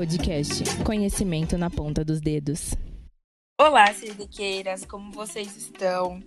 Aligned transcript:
Podcast. 0.00 0.64
Conhecimento 0.82 1.58
na 1.58 1.68
ponta 1.68 2.02
dos 2.02 2.22
dedos. 2.22 2.74
Olá, 3.60 3.92
Siridiqueiras, 3.92 4.82
como 4.86 5.12
vocês 5.12 5.54
estão? 5.54 6.22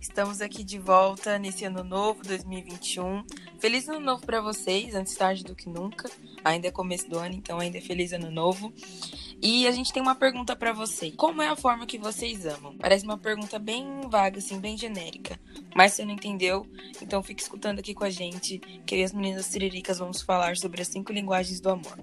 Estamos 0.00 0.40
aqui 0.40 0.64
de 0.64 0.78
volta 0.78 1.38
nesse 1.38 1.66
ano 1.66 1.84
novo, 1.84 2.22
2021. 2.22 3.22
Feliz 3.58 3.86
ano 3.86 4.00
novo 4.00 4.24
para 4.24 4.40
vocês, 4.40 4.94
antes 4.94 5.14
tarde 5.14 5.44
do 5.44 5.54
que 5.54 5.68
nunca. 5.68 6.10
Ainda 6.42 6.68
é 6.68 6.70
começo 6.70 7.06
do 7.06 7.18
ano, 7.18 7.34
então 7.34 7.60
ainda 7.60 7.76
é 7.76 7.82
feliz 7.82 8.14
ano 8.14 8.30
novo. 8.30 8.72
E 9.42 9.68
a 9.68 9.72
gente 9.72 9.92
tem 9.92 10.02
uma 10.02 10.14
pergunta 10.14 10.56
para 10.56 10.72
vocês. 10.72 11.12
Como 11.14 11.42
é 11.42 11.48
a 11.48 11.56
forma 11.56 11.84
que 11.84 11.98
vocês 11.98 12.46
amam? 12.46 12.78
Parece 12.78 13.04
uma 13.04 13.18
pergunta 13.18 13.58
bem 13.58 14.08
vaga, 14.08 14.38
assim, 14.38 14.58
bem 14.58 14.74
genérica. 14.74 15.38
Mas 15.76 15.92
você 15.92 16.02
não 16.02 16.14
entendeu, 16.14 16.66
então 17.02 17.22
fique 17.22 17.42
escutando 17.42 17.78
aqui 17.80 17.92
com 17.92 18.04
a 18.04 18.10
gente, 18.10 18.58
que 18.86 18.94
eu 18.94 19.00
e 19.00 19.04
as 19.04 19.12
meninas 19.12 19.44
siriricas 19.44 19.98
vamos 19.98 20.22
falar 20.22 20.56
sobre 20.56 20.80
as 20.80 20.88
cinco 20.88 21.12
linguagens 21.12 21.60
do 21.60 21.68
amor. 21.68 21.98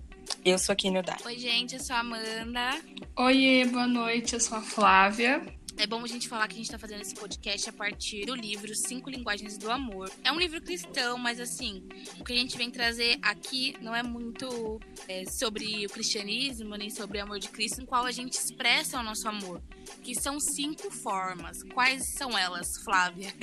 Eu 0.45 0.59
sou 0.59 0.73
a 0.73 1.01
Dai. 1.01 1.17
Oi, 1.25 1.39
gente, 1.39 1.73
eu 1.73 1.79
sou 1.81 1.95
a 1.95 2.01
Amanda. 2.01 2.79
Oiê, 3.15 3.65
boa 3.65 3.87
noite, 3.87 4.35
eu 4.35 4.39
sou 4.39 4.59
a 4.59 4.61
Flávia. 4.61 5.43
É 5.75 5.87
bom 5.87 6.03
a 6.03 6.07
gente 6.07 6.29
falar 6.29 6.47
que 6.47 6.53
a 6.53 6.57
gente 6.57 6.69
tá 6.69 6.77
fazendo 6.77 7.01
esse 7.01 7.15
podcast 7.15 7.67
a 7.67 7.73
partir 7.73 8.27
do 8.27 8.35
livro 8.35 8.73
Cinco 8.75 9.09
Linguagens 9.09 9.57
do 9.57 9.71
Amor. 9.71 10.09
É 10.23 10.31
um 10.31 10.37
livro 10.37 10.61
cristão, 10.61 11.17
mas 11.17 11.39
assim, 11.39 11.83
o 12.19 12.23
que 12.23 12.31
a 12.31 12.35
gente 12.35 12.55
vem 12.57 12.69
trazer 12.69 13.17
aqui 13.23 13.75
não 13.81 13.95
é 13.95 14.03
muito 14.03 14.79
é, 15.07 15.25
sobre 15.25 15.83
o 15.83 15.89
cristianismo, 15.89 16.75
nem 16.75 16.91
sobre 16.91 17.17
o 17.17 17.23
amor 17.23 17.39
de 17.39 17.49
Cristo, 17.49 17.81
no 17.81 17.87
qual 17.87 18.05
a 18.05 18.11
gente 18.11 18.33
expressa 18.33 18.99
o 18.99 19.03
nosso 19.03 19.27
amor. 19.27 19.63
Que 20.03 20.13
são 20.13 20.39
cinco 20.39 20.91
formas. 20.91 21.63
Quais 21.73 22.05
são 22.05 22.37
elas, 22.37 22.77
Flávia? 22.77 23.33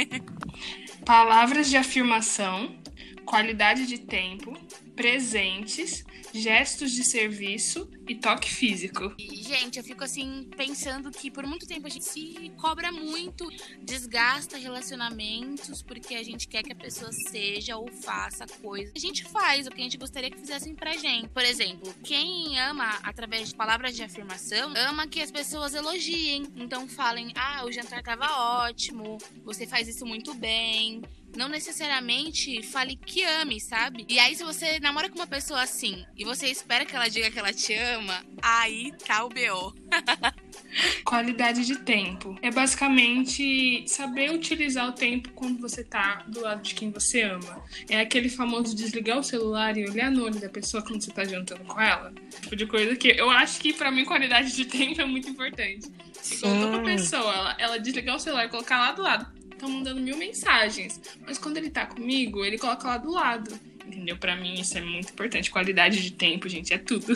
Palavras 1.04 1.68
de 1.68 1.76
afirmação, 1.76 2.80
qualidade 3.24 3.86
de 3.86 3.98
tempo, 3.98 4.52
presentes, 4.94 6.04
gestos 6.32 6.92
de 6.92 7.04
serviço 7.04 7.88
e 8.08 8.14
toque 8.14 8.50
físico. 8.50 9.14
E, 9.18 9.42
gente, 9.42 9.78
eu 9.78 9.84
fico 9.84 10.02
assim 10.02 10.48
pensando 10.56 11.10
que 11.10 11.30
por 11.30 11.46
muito 11.46 11.66
tempo 11.66 11.86
a 11.86 11.90
gente 11.90 12.04
se 12.04 12.52
cobra 12.60 12.90
muito, 12.90 13.48
desgasta 13.80 14.56
relacionamentos 14.56 15.82
porque 15.82 16.14
a 16.14 16.22
gente 16.22 16.48
quer 16.48 16.62
que 16.62 16.72
a 16.72 16.76
pessoa 16.76 17.12
seja 17.12 17.76
ou 17.76 17.88
faça 17.88 18.46
coisas. 18.46 18.92
A 18.94 18.98
gente 18.98 19.24
faz 19.24 19.66
o 19.66 19.70
que 19.70 19.80
a 19.80 19.84
gente 19.84 19.98
gostaria 19.98 20.30
que 20.30 20.38
fizessem 20.38 20.74
pra 20.74 20.96
gente. 20.96 21.28
Por 21.28 21.42
exemplo, 21.42 21.94
quem 22.02 22.58
ama 22.60 22.98
através 23.02 23.48
de 23.48 23.54
palavras 23.54 23.94
de 23.94 24.02
afirmação, 24.02 24.72
ama 24.76 25.06
que 25.06 25.20
as 25.20 25.30
pessoas 25.30 25.74
elogiem. 25.74 26.46
Então 26.56 26.88
falem: 26.88 27.32
"Ah, 27.34 27.64
o 27.64 27.72
jantar 27.72 28.02
tava 28.02 28.26
ótimo, 28.64 29.18
você 29.44 29.66
faz 29.66 29.88
isso 29.88 30.06
muito 30.06 30.34
bem" 30.34 31.02
não 31.36 31.48
necessariamente 31.48 32.62
fale 32.62 32.96
que 32.96 33.24
ame, 33.24 33.60
sabe? 33.60 34.06
E 34.08 34.18
aí, 34.18 34.34
se 34.34 34.44
você 34.44 34.78
namora 34.80 35.08
com 35.08 35.16
uma 35.16 35.26
pessoa 35.26 35.62
assim 35.62 36.04
e 36.16 36.24
você 36.24 36.46
espera 36.48 36.84
que 36.84 36.94
ela 36.94 37.08
diga 37.08 37.30
que 37.30 37.38
ela 37.38 37.52
te 37.52 37.74
ama, 37.74 38.24
aí 38.40 38.92
tá 39.06 39.24
o 39.24 39.28
BO. 39.28 39.74
Qualidade 41.04 41.66
de 41.66 41.76
tempo. 41.78 42.36
É 42.40 42.50
basicamente 42.50 43.84
saber 43.86 44.30
utilizar 44.30 44.88
o 44.88 44.92
tempo 44.92 45.30
quando 45.30 45.60
você 45.60 45.84
tá 45.84 46.24
do 46.26 46.40
lado 46.40 46.62
de 46.62 46.74
quem 46.74 46.90
você 46.90 47.22
ama. 47.22 47.62
É 47.88 48.00
aquele 48.00 48.28
famoso 48.28 48.74
desligar 48.74 49.18
o 49.18 49.22
celular 49.22 49.76
e 49.76 49.88
olhar 49.88 50.10
no 50.10 50.24
olho 50.24 50.40
da 50.40 50.48
pessoa 50.48 50.82
quando 50.82 51.02
você 51.02 51.10
tá 51.10 51.24
jantando 51.24 51.64
com 51.64 51.80
ela. 51.80 52.12
Tipo 52.40 52.56
de 52.56 52.66
coisa 52.66 52.96
que 52.96 53.08
eu 53.08 53.30
acho 53.30 53.60
que 53.60 53.72
para 53.72 53.90
mim 53.90 54.04
qualidade 54.04 54.54
de 54.54 54.64
tempo 54.64 55.00
é 55.00 55.04
muito 55.04 55.28
importante. 55.28 55.90
E 56.30 56.36
quando 56.36 56.68
uma 56.68 56.82
pessoa, 56.82 57.34
ela, 57.34 57.56
ela 57.58 57.78
desligar 57.78 58.16
o 58.16 58.18
celular 58.18 58.46
e 58.46 58.48
colocar 58.48 58.78
lá 58.78 58.92
do 58.92 59.02
lado, 59.02 59.41
estão 59.62 59.70
mandando 59.70 60.00
mil 60.00 60.16
mensagens. 60.16 61.00
Mas 61.24 61.38
quando 61.38 61.56
ele 61.56 61.70
tá 61.70 61.86
comigo, 61.86 62.44
ele 62.44 62.58
coloca 62.58 62.88
lá 62.88 62.98
do 62.98 63.12
lado. 63.12 63.58
Entendeu? 63.86 64.16
Para 64.16 64.36
mim 64.36 64.60
isso 64.60 64.76
é 64.76 64.80
muito 64.80 65.12
importante. 65.12 65.50
Qualidade 65.50 66.02
de 66.02 66.12
tempo, 66.12 66.48
gente, 66.48 66.74
é 66.74 66.78
tudo. 66.78 67.14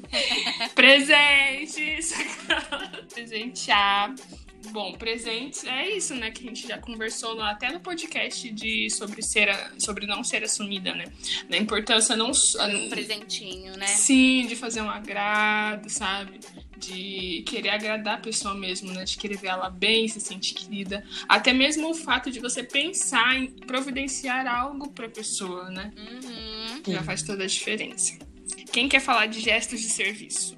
Presentes! 0.74 2.12
Presentear. 3.12 4.14
Bom, 4.70 4.92
presentes 4.92 5.64
é 5.64 5.88
isso, 5.88 6.14
né? 6.14 6.30
Que 6.30 6.44
a 6.44 6.48
gente 6.48 6.66
já 6.66 6.78
conversou 6.78 7.32
lá, 7.34 7.52
até 7.52 7.72
no 7.72 7.80
podcast 7.80 8.50
de 8.50 8.90
sobre 8.90 9.22
ser 9.22 9.48
sobre 9.78 10.06
não 10.06 10.22
ser 10.22 10.42
assumida, 10.42 10.94
né? 10.94 11.04
Da 11.48 11.56
importância 11.56 12.16
não 12.16 12.32
um 12.32 12.88
presentinho, 12.90 13.76
né? 13.78 13.86
Sim, 13.86 14.46
de 14.46 14.56
fazer 14.56 14.82
um 14.82 14.90
agrado, 14.90 15.88
sabe? 15.88 16.40
De 16.78 17.42
querer 17.46 17.70
agradar 17.70 18.14
a 18.14 18.20
pessoa 18.20 18.54
mesmo, 18.54 18.92
né? 18.92 19.04
De 19.04 19.16
querer 19.16 19.36
ver 19.36 19.48
ela 19.48 19.68
bem, 19.68 20.08
se 20.08 20.20
sentir 20.20 20.54
querida. 20.54 21.04
Até 21.28 21.52
mesmo 21.52 21.90
o 21.90 21.94
fato 21.94 22.30
de 22.30 22.40
você 22.40 22.62
pensar 22.62 23.36
em 23.36 23.48
providenciar 23.48 24.46
algo 24.46 24.90
para 24.90 25.06
a 25.06 25.10
pessoa, 25.10 25.70
né? 25.70 25.92
Uhum. 25.96 26.92
Já 26.92 27.02
faz 27.02 27.22
toda 27.22 27.44
a 27.44 27.46
diferença. 27.46 28.18
Quem 28.72 28.88
quer 28.88 29.00
falar 29.00 29.26
de 29.26 29.40
gestos 29.40 29.80
de 29.80 29.88
serviço? 29.88 30.56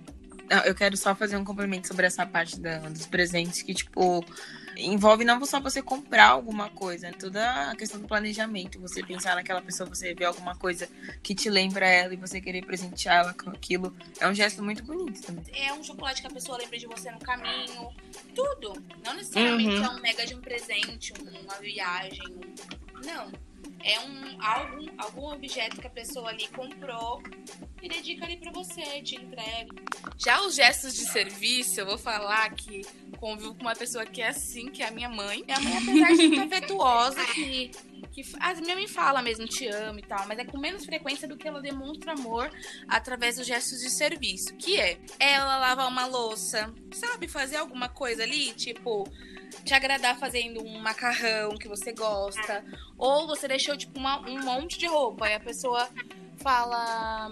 Eu 0.65 0.75
quero 0.75 0.97
só 0.97 1.15
fazer 1.15 1.37
um 1.37 1.45
complemento 1.45 1.87
sobre 1.87 2.07
essa 2.07 2.27
parte 2.27 2.59
da, 2.59 2.79
dos 2.79 3.07
presentes 3.07 3.63
que, 3.63 3.73
tipo, 3.73 4.25
envolve 4.87 5.25
não 5.25 5.45
só 5.45 5.61
você 5.61 5.83
comprar 5.83 6.29
alguma 6.29 6.69
coisa, 6.71 7.09
é 7.09 7.13
toda 7.13 7.71
a 7.71 7.77
questão 7.77 8.01
do 8.01 8.07
planejamento. 8.07 8.81
Você 8.81 9.03
pensar 9.03 9.35
naquela 9.35 9.61
pessoa, 9.63 9.89
você 9.89 10.15
ver 10.15 10.25
alguma 10.25 10.55
coisa 10.57 10.89
que 11.23 11.35
te 11.35 11.49
lembra 11.49 11.87
ela 11.87 12.15
e 12.15 12.17
você 12.17 12.41
querer 12.41 12.65
presentear 12.65 13.25
ela 13.25 13.35
com 13.35 13.51
aquilo. 13.51 13.95
É 14.19 14.29
um 14.29 14.35
gesto 14.35 14.63
muito 14.63 14.83
bonito 14.85 15.23
também. 15.23 15.45
É 15.55 15.73
um 15.73 15.83
chocolate 15.83 16.21
que 16.21 16.27
a 16.27 16.31
pessoa 16.31 16.59
lembra 16.59 16.79
de 16.79 16.87
você 16.87 17.11
no 17.11 17.21
caminho. 17.21 17.91
Tudo. 18.35 18.83
Não 19.05 19.15
necessariamente 19.15 19.77
uhum. 19.77 19.85
é 19.85 19.91
um 19.91 20.01
mega 20.01 20.27
de 20.27 20.35
um 20.35 20.41
presente, 20.41 21.13
uma 21.43 21.55
viagem. 21.61 22.41
Não 23.05 23.50
é 23.85 24.01
um 24.01 24.43
algum, 24.43 24.87
algum 24.99 25.33
objeto 25.33 25.81
que 25.81 25.87
a 25.87 25.91
pessoa 25.91 26.31
ali 26.31 26.49
comprou 26.49 27.23
e 27.83 27.89
dedica 27.89 28.25
ali 28.25 28.37
para 28.37 28.53
você, 28.53 29.03
te 29.03 29.17
entrega. 29.17 29.75
Já 30.19 30.43
os 30.43 30.55
gestos 30.55 30.95
de 30.95 31.07
serviço, 31.07 31.81
eu 31.81 31.87
vou 31.87 31.99
falar 31.99 32.51
que 32.55 32.83
convivo 33.19 33.55
com 33.55 33.63
uma 33.63 33.75
pessoa 33.75 34.05
que 34.05 34.23
é 34.23 34.29
assim, 34.29 34.71
que 34.71 34.83
é 34.83 34.89
a 34.89 34.91
minha 34.91 35.09
mãe. 35.09 35.43
Minha 35.45 35.61
mãe, 35.61 35.77
apesar 35.79 36.15
de 36.15 36.29
muito 36.29 36.55
afetuosa, 36.55 37.25
que 37.35 37.71
que 38.23 38.37
a 38.43 38.55
minha 38.55 38.75
mãe 38.75 38.87
fala 38.87 39.23
mesmo 39.23 39.47
te 39.47 39.67
amo 39.69 39.99
e 39.99 40.03
tal, 40.03 40.27
mas 40.27 40.39
é 40.39 40.45
com 40.45 40.59
menos 40.59 40.85
frequência 40.85 41.27
do 41.27 41.37
que 41.37 41.47
ela 41.47 41.61
demonstra 41.61 42.13
amor 42.13 42.51
através 42.89 43.37
dos 43.37 43.47
gestos 43.47 43.81
de 43.81 43.91
serviço, 43.91 44.55
que 44.57 44.79
é 44.79 44.99
ela 45.19 45.59
lavar 45.59 45.89
uma 45.89 46.07
louça, 46.07 46.73
sabe, 46.93 47.29
fazer 47.29 47.57
alguma 47.57 47.89
coisa 47.89 48.23
ali, 48.23 48.53
tipo 48.53 49.09
te 49.65 49.75
agradar 49.75 50.17
fazendo 50.19 50.63
um 50.63 50.79
macarrão 50.79 51.57
que 51.57 51.69
você 51.69 51.93
gosta. 51.93 52.65
Ou 52.97 53.27
você 53.27 53.49
deixou, 53.49 53.77
tipo, 53.77 53.99
uma, 53.99 54.21
um 54.21 54.41
monte 54.45 54.79
de 54.79 54.87
roupa 54.87 55.29
e 55.29 55.35
a 55.35 55.41
pessoa 55.41 55.89
fala: 56.39 57.31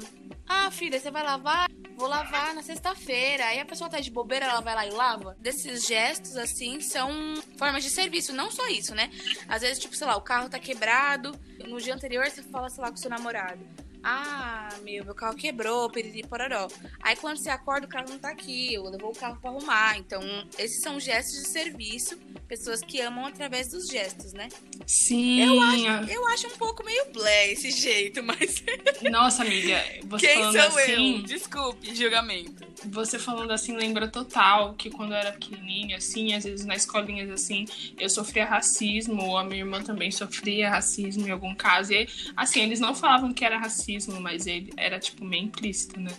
Ah, 0.48 0.70
filha, 0.70 0.98
você 0.98 1.10
vai 1.10 1.22
lavar? 1.22 1.68
Vou 1.98 2.06
lavar 2.06 2.54
na 2.54 2.62
sexta-feira. 2.62 3.44
Aí 3.46 3.58
a 3.58 3.64
pessoa 3.64 3.90
tá 3.90 3.98
de 3.98 4.08
bobeira, 4.08 4.46
ela 4.46 4.60
vai 4.60 4.72
lá 4.72 4.86
e 4.86 4.90
lava. 4.90 5.36
Desses 5.40 5.84
gestos, 5.84 6.36
assim, 6.36 6.80
são 6.80 7.10
formas 7.56 7.82
de 7.82 7.90
serviço. 7.90 8.32
Não 8.32 8.52
só 8.52 8.68
isso, 8.68 8.94
né? 8.94 9.10
Às 9.48 9.62
vezes, 9.62 9.80
tipo, 9.80 9.96
sei 9.96 10.06
lá, 10.06 10.16
o 10.16 10.20
carro 10.20 10.48
tá 10.48 10.60
quebrado. 10.60 11.36
No 11.66 11.80
dia 11.80 11.92
anterior, 11.92 12.30
você 12.30 12.40
fala, 12.40 12.70
sei 12.70 12.84
lá, 12.84 12.90
com 12.90 12.94
o 12.94 12.98
seu 12.98 13.10
namorado. 13.10 13.58
Ah, 14.02 14.68
meu, 14.82 15.04
meu 15.04 15.14
carro 15.14 15.36
quebrou, 15.36 15.90
periri 15.90 16.22
pororó. 16.26 16.68
Aí 17.02 17.16
quando 17.16 17.38
você 17.38 17.50
acorda, 17.50 17.86
o 17.86 17.90
carro 17.90 18.08
não 18.08 18.18
tá 18.18 18.30
aqui, 18.30 18.74
eu 18.74 18.84
levou 18.84 19.10
o 19.10 19.16
carro 19.16 19.38
para 19.40 19.50
arrumar. 19.50 19.98
Então, 19.98 20.20
esses 20.58 20.80
são 20.80 21.00
gestos 21.00 21.42
de 21.42 21.48
serviço, 21.48 22.16
pessoas 22.46 22.80
que 22.80 23.00
amam 23.00 23.26
através 23.26 23.68
dos 23.68 23.88
gestos, 23.88 24.32
né? 24.32 24.48
Sim. 24.86 25.42
Eu 25.42 25.60
acho, 25.60 26.10
eu 26.10 26.26
acho 26.28 26.46
um 26.46 26.56
pouco 26.56 26.84
meio 26.84 27.06
blé 27.12 27.52
esse 27.52 27.70
jeito, 27.70 28.22
mas. 28.22 28.62
Nossa, 29.10 29.42
amiga, 29.42 29.82
você 30.04 30.26
Quem 30.26 30.36
falando 30.36 30.52
sou 30.52 30.78
assim. 30.78 31.16
Eu? 31.16 31.22
Desculpe, 31.22 31.94
julgamento. 31.94 32.68
Você 32.86 33.18
falando 33.18 33.50
assim 33.50 33.76
lembra 33.76 34.06
total 34.06 34.74
que 34.74 34.88
quando 34.88 35.10
eu 35.10 35.18
era 35.18 35.32
pequenininha, 35.32 35.96
assim, 35.96 36.32
às 36.32 36.44
vezes 36.44 36.64
na 36.64 36.76
escolinhas 36.76 37.28
assim, 37.28 37.64
eu 37.98 38.08
sofria 38.08 38.44
racismo, 38.44 39.36
a 39.36 39.42
minha 39.42 39.62
irmã 39.62 39.82
também 39.82 40.12
sofria 40.12 40.70
racismo 40.70 41.26
em 41.26 41.30
algum 41.30 41.54
caso. 41.54 41.92
E 41.92 42.08
assim, 42.36 42.60
eles 42.60 42.78
não 42.78 42.94
falavam 42.94 43.32
que 43.32 43.44
era 43.44 43.58
racismo 43.58 43.87
racismo, 43.88 44.20
mas 44.20 44.46
ele 44.46 44.72
era, 44.76 44.98
tipo, 44.98 45.24
meio 45.24 45.44
implícito, 45.44 45.98
né? 45.98 46.12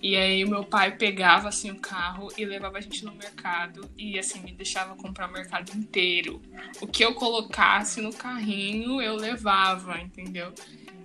E 0.00 0.16
aí 0.16 0.44
o 0.44 0.48
meu 0.48 0.64
pai 0.64 0.96
pegava, 0.96 1.48
assim, 1.48 1.70
o 1.70 1.76
carro 1.76 2.28
e 2.36 2.44
levava 2.44 2.78
a 2.78 2.80
gente 2.80 3.04
no 3.04 3.12
mercado 3.12 3.90
e, 3.96 4.18
assim, 4.18 4.40
me 4.40 4.52
deixava 4.52 4.94
comprar 4.94 5.28
o 5.28 5.32
mercado 5.32 5.76
inteiro. 5.76 6.40
O 6.80 6.86
que 6.86 7.04
eu 7.04 7.14
colocasse 7.14 8.00
no 8.00 8.12
carrinho, 8.12 9.02
eu 9.02 9.16
levava, 9.16 10.00
entendeu? 10.00 10.52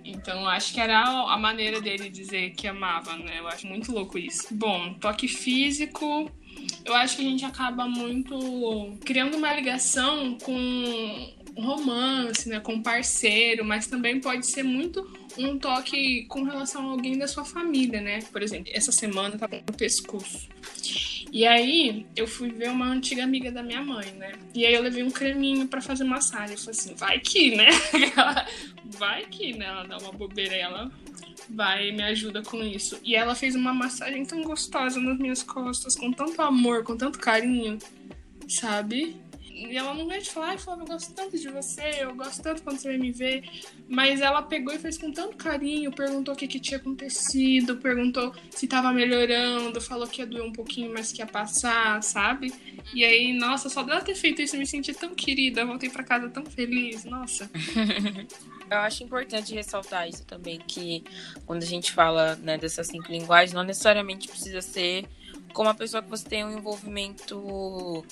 Então, 0.04 0.46
acho 0.46 0.74
que 0.74 0.80
era 0.80 1.02
a 1.02 1.38
maneira 1.38 1.80
dele 1.80 2.10
dizer 2.10 2.50
que 2.50 2.68
amava, 2.68 3.16
né? 3.16 3.40
Eu 3.40 3.48
acho 3.48 3.66
muito 3.66 3.90
louco 3.90 4.18
isso. 4.18 4.54
Bom, 4.54 4.94
toque 4.94 5.26
físico. 5.26 6.30
Eu 6.84 6.94
acho 6.94 7.16
que 7.16 7.22
a 7.22 7.28
gente 7.28 7.44
acaba 7.44 7.88
muito 7.88 8.98
criando 9.04 9.36
uma 9.36 9.52
ligação 9.54 10.36
com 10.38 11.34
romance, 11.56 12.48
né, 12.48 12.60
com 12.60 12.82
parceiro, 12.82 13.64
mas 13.64 13.86
também 13.86 14.20
pode 14.20 14.46
ser 14.46 14.62
muito 14.62 15.02
um 15.38 15.58
toque 15.58 16.24
com 16.26 16.42
relação 16.42 16.88
a 16.88 16.90
alguém 16.92 17.18
da 17.18 17.26
sua 17.26 17.44
família, 17.44 18.00
né? 18.00 18.20
Por 18.32 18.42
exemplo, 18.42 18.70
essa 18.74 18.92
semana 18.92 19.38
tava 19.38 19.56
no 19.56 19.76
pescoço. 19.76 20.48
E 21.32 21.44
aí 21.46 22.06
eu 22.14 22.28
fui 22.28 22.50
ver 22.50 22.70
uma 22.70 22.86
antiga 22.86 23.24
amiga 23.24 23.50
da 23.50 23.62
minha 23.62 23.82
mãe, 23.82 24.06
né? 24.12 24.32
E 24.54 24.64
aí 24.64 24.74
eu 24.74 24.82
levei 24.82 25.02
um 25.02 25.10
creminho 25.10 25.66
para 25.66 25.80
fazer 25.80 26.04
massagem. 26.04 26.54
Eu 26.54 26.58
falei 26.58 26.78
assim, 26.78 26.94
vai 26.94 27.18
que, 27.18 27.56
né? 27.56 27.68
vai 28.98 29.26
que, 29.26 29.52
né? 29.52 29.66
Ela 29.66 29.84
dá 29.84 29.98
uma 29.98 30.12
bobeira 30.12 30.54
ela 30.54 30.92
vai 31.48 31.90
me 31.92 32.02
ajuda 32.02 32.42
com 32.42 32.62
isso. 32.62 32.98
E 33.02 33.14
ela 33.14 33.34
fez 33.34 33.54
uma 33.54 33.74
massagem 33.74 34.24
tão 34.24 34.42
gostosa 34.42 35.00
nas 35.00 35.18
minhas 35.18 35.42
costas, 35.42 35.96
com 35.96 36.12
tanto 36.12 36.40
amor, 36.40 36.84
com 36.84 36.96
tanto 36.96 37.18
carinho, 37.18 37.78
sabe? 38.48 39.16
E 39.54 39.76
ela 39.76 39.94
não 39.94 40.08
veio 40.08 40.20
de 40.20 40.30
falar, 40.30 40.48
ai, 40.48 40.58
Flávia, 40.58 40.82
eu 40.82 40.88
gosto 40.88 41.14
tanto 41.14 41.38
de 41.38 41.48
você, 41.48 41.98
eu 42.00 42.12
gosto 42.16 42.42
tanto 42.42 42.60
quando 42.62 42.76
você 42.76 42.88
vem 42.88 42.98
me 42.98 43.12
ver. 43.12 43.44
Mas 43.88 44.20
ela 44.20 44.42
pegou 44.42 44.74
e 44.74 44.78
fez 44.80 44.98
com 44.98 45.12
tanto 45.12 45.36
carinho, 45.36 45.92
perguntou 45.92 46.34
o 46.34 46.36
que, 46.36 46.48
que 46.48 46.58
tinha 46.58 46.78
acontecido, 46.78 47.76
perguntou 47.76 48.34
se 48.50 48.66
tava 48.66 48.92
melhorando, 48.92 49.80
falou 49.80 50.08
que 50.08 50.20
ia 50.20 50.26
doer 50.26 50.42
um 50.42 50.52
pouquinho, 50.52 50.92
mas 50.92 51.12
que 51.12 51.22
ia 51.22 51.26
passar, 51.26 52.02
sabe? 52.02 52.52
E 52.92 53.04
aí, 53.04 53.32
nossa, 53.32 53.68
só 53.68 53.84
dela 53.84 54.00
ter 54.00 54.16
feito 54.16 54.42
isso, 54.42 54.56
eu 54.56 54.60
me 54.60 54.66
senti 54.66 54.92
tão 54.92 55.14
querida, 55.14 55.64
voltei 55.64 55.88
para 55.88 56.02
casa 56.02 56.28
tão 56.28 56.44
feliz, 56.44 57.04
nossa. 57.04 57.48
Eu 58.70 58.78
acho 58.78 59.04
importante 59.04 59.54
ressaltar 59.54 60.08
isso 60.08 60.24
também, 60.24 60.58
que 60.58 61.04
quando 61.44 61.62
a 61.62 61.66
gente 61.66 61.92
fala 61.92 62.34
né, 62.36 62.56
dessas 62.56 62.86
cinco 62.86 63.12
linguagens, 63.12 63.52
não 63.52 63.62
necessariamente 63.62 64.26
precisa 64.26 64.62
ser 64.62 65.04
com 65.52 65.62
uma 65.62 65.74
pessoa 65.74 66.02
que 66.02 66.08
você 66.08 66.28
tem 66.28 66.44
um 66.44 66.56
envolvimento 66.56 68.04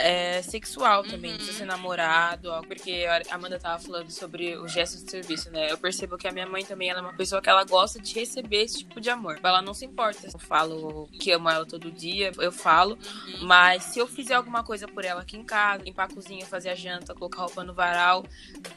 é, 0.00 0.40
sexual 0.42 1.02
também, 1.04 1.32
uhum. 1.32 1.36
precisa 1.36 1.58
ser 1.58 1.64
namorado, 1.66 2.50
porque 2.66 3.06
a 3.06 3.34
Amanda 3.34 3.58
tava 3.58 3.78
falando 3.78 4.10
sobre 4.10 4.56
o 4.56 4.66
gesto 4.66 5.04
de 5.04 5.10
serviço, 5.10 5.50
né? 5.50 5.70
Eu 5.70 5.78
percebo 5.78 6.16
que 6.16 6.26
a 6.26 6.32
minha 6.32 6.46
mãe 6.46 6.64
também 6.64 6.88
ela 6.88 7.00
é 7.00 7.02
uma 7.02 7.12
pessoa 7.12 7.42
que 7.42 7.48
ela 7.48 7.64
gosta 7.64 8.00
de 8.00 8.14
receber 8.14 8.62
esse 8.62 8.78
tipo 8.78 9.00
de 9.00 9.10
amor. 9.10 9.38
Ela 9.42 9.60
não 9.60 9.74
se 9.74 9.84
importa. 9.84 10.26
Eu 10.32 10.38
falo 10.38 11.08
que 11.12 11.30
amo 11.32 11.48
ela 11.48 11.66
todo 11.66 11.90
dia, 11.90 12.32
eu 12.38 12.52
falo, 12.52 12.94
uhum. 12.94 13.46
mas 13.46 13.84
se 13.84 13.98
eu 13.98 14.06
fizer 14.06 14.34
alguma 14.34 14.64
coisa 14.64 14.88
por 14.88 15.04
ela 15.04 15.20
aqui 15.20 15.36
em 15.36 15.44
casa, 15.44 15.84
limpar 15.84 16.04
a 16.04 16.14
cozinha, 16.14 16.46
fazer 16.46 16.70
a 16.70 16.74
janta, 16.74 17.14
colocar 17.14 17.42
roupa 17.42 17.62
no 17.62 17.74
varal, 17.74 18.24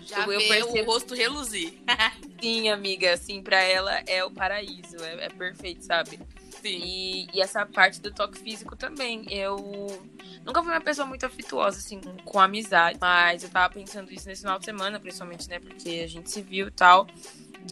já 0.06 0.26
eu, 0.26 0.34
eu 0.34 0.48
percebo 0.48 0.80
o 0.80 0.86
rosto 0.86 1.16
reluzir. 1.16 1.74
Sim, 2.42 2.70
amiga, 2.70 3.14
assim, 3.14 3.42
pra 3.42 3.62
ela 3.62 4.04
é 4.06 4.24
o 4.24 4.32
paraíso, 4.32 4.98
é, 5.02 5.26
é 5.26 5.30
perfeito, 5.30 5.86
sabe? 5.86 6.20
E, 6.68 7.28
e, 7.34 7.42
essa 7.42 7.66
parte 7.66 8.02
do 8.02 8.12
toque 8.12 8.40
físico 8.40 8.76
também. 8.76 9.26
Eu 9.30 9.58
nunca 10.46 10.62
fui 10.62 10.72
uma 10.72 10.82
pessoa 10.82 11.08
muito 11.08 11.26
afetuosa, 11.26 11.78
assim, 11.78 12.00
com 12.24 12.40
amizade. 12.40 12.98
Mas 13.00 13.44
eu 13.44 13.50
tava 13.50 13.74
pensando 13.74 14.12
isso 14.12 14.28
nesse 14.28 14.42
final 14.42 14.60
de 14.60 14.66
semana, 14.66 15.00
principalmente, 15.00 15.50
né? 15.50 15.60
Porque 15.60 16.02
a 16.04 16.08
gente 16.08 16.30
se 16.30 16.42
viu 16.42 16.68
e 16.68 16.72
tal. 16.72 17.08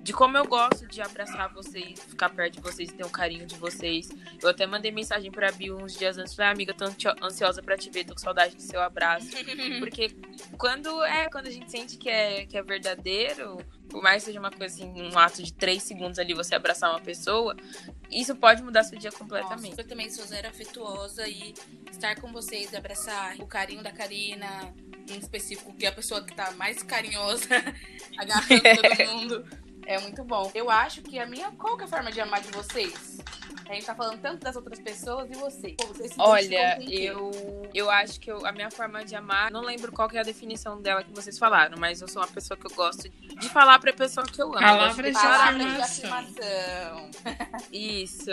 De 0.01 0.13
como 0.13 0.37
eu 0.37 0.45
gosto 0.45 0.87
de 0.87 1.01
abraçar 1.01 1.53
vocês, 1.53 1.99
ficar 1.99 2.29
perto 2.29 2.53
de 2.53 2.61
vocês, 2.61 2.91
ter 2.93 3.05
um 3.05 3.09
carinho 3.09 3.45
de 3.45 3.55
vocês. 3.55 4.09
Eu 4.41 4.49
até 4.49 4.65
mandei 4.65 4.89
mensagem 4.89 5.29
pra 5.29 5.51
Bill 5.51 5.77
uns 5.77 5.97
dias 5.97 6.17
antes. 6.17 6.33
Falei, 6.33 6.49
ah, 6.49 6.53
amiga, 6.53 6.73
tô 6.73 6.85
ansiosa 7.21 7.61
pra 7.61 7.77
te 7.77 7.89
ver, 7.89 8.05
tô 8.05 8.13
com 8.13 8.19
saudade 8.19 8.55
do 8.55 8.61
seu 8.61 8.81
abraço. 8.81 9.27
Porque 9.79 10.15
quando 10.57 11.03
é, 11.03 11.29
quando 11.29 11.47
a 11.47 11.51
gente 11.51 11.69
sente 11.69 11.97
que 11.97 12.09
é, 12.09 12.45
que 12.45 12.57
é 12.57 12.63
verdadeiro, 12.63 13.57
por 13.89 14.01
mais 14.01 14.23
que 14.23 14.27
seja 14.27 14.39
uma 14.39 14.51
coisa 14.51 14.73
assim, 14.73 14.93
um 15.01 15.17
ato 15.17 15.41
de 15.43 15.53
três 15.53 15.83
segundos 15.83 16.19
ali 16.19 16.33
você 16.33 16.55
abraçar 16.55 16.91
uma 16.91 16.99
pessoa, 16.99 17.55
isso 18.09 18.35
pode 18.35 18.61
mudar 18.61 18.83
seu 18.83 18.97
dia 18.97 19.11
completamente. 19.11 19.69
Nossa, 19.69 19.81
eu 19.81 19.87
também 19.87 20.09
sou 20.09 20.25
zero 20.25 20.47
afetuosa 20.47 21.27
e 21.27 21.53
estar 21.91 22.19
com 22.19 22.31
vocês, 22.31 22.73
abraçar 22.73 23.35
o 23.39 23.47
carinho 23.47 23.83
da 23.83 23.91
Karina, 23.91 24.73
em 25.09 25.17
específico, 25.17 25.73
que 25.73 25.85
é 25.85 25.89
a 25.89 25.91
pessoa 25.91 26.23
que 26.23 26.33
tá 26.33 26.51
mais 26.51 26.83
carinhosa, 26.83 27.47
agarrando 28.17 28.61
todo 28.61 29.07
mundo, 29.11 29.45
é 29.85 29.99
muito 29.99 30.23
bom. 30.23 30.51
Eu 30.53 30.69
acho 30.69 31.01
que 31.01 31.19
a 31.19 31.25
minha. 31.25 31.51
Qual 31.51 31.75
que 31.75 31.83
é 31.83 31.85
a 31.85 31.89
forma 31.89 32.11
de 32.11 32.21
amar 32.21 32.41
de 32.41 32.49
vocês? 32.51 33.19
A 33.71 33.73
gente 33.75 33.85
tá 33.85 33.95
falando 33.95 34.19
tanto 34.19 34.43
das 34.43 34.53
outras 34.57 34.81
pessoas 34.81 35.29
e 35.31 35.33
você. 35.33 35.69
Pô, 35.69 35.85
você 35.93 36.13
Olha, 36.17 36.77
eu, 36.83 37.31
eu 37.73 37.89
acho 37.89 38.19
que 38.19 38.29
eu, 38.29 38.45
a 38.45 38.51
minha 38.51 38.69
forma 38.69 39.05
de 39.05 39.15
amar, 39.15 39.49
não 39.49 39.61
lembro 39.61 39.93
qual 39.93 40.09
que 40.09 40.17
é 40.17 40.19
a 40.19 40.23
definição 40.23 40.81
dela 40.81 41.01
que 41.05 41.11
vocês 41.13 41.39
falaram, 41.39 41.77
mas 41.79 42.01
eu 42.01 42.07
sou 42.09 42.21
uma 42.21 42.27
pessoa 42.27 42.57
que 42.57 42.65
eu 42.65 42.75
gosto 42.75 43.07
de 43.07 43.47
falar 43.47 43.79
pra 43.79 43.93
pessoa 43.93 44.25
que 44.25 44.41
eu 44.41 44.47
amo. 44.47 44.59
Palavras 44.59 45.13
de, 45.15 45.21
de 45.21 45.81
afirmação. 45.81 47.11
Isso. 47.71 48.29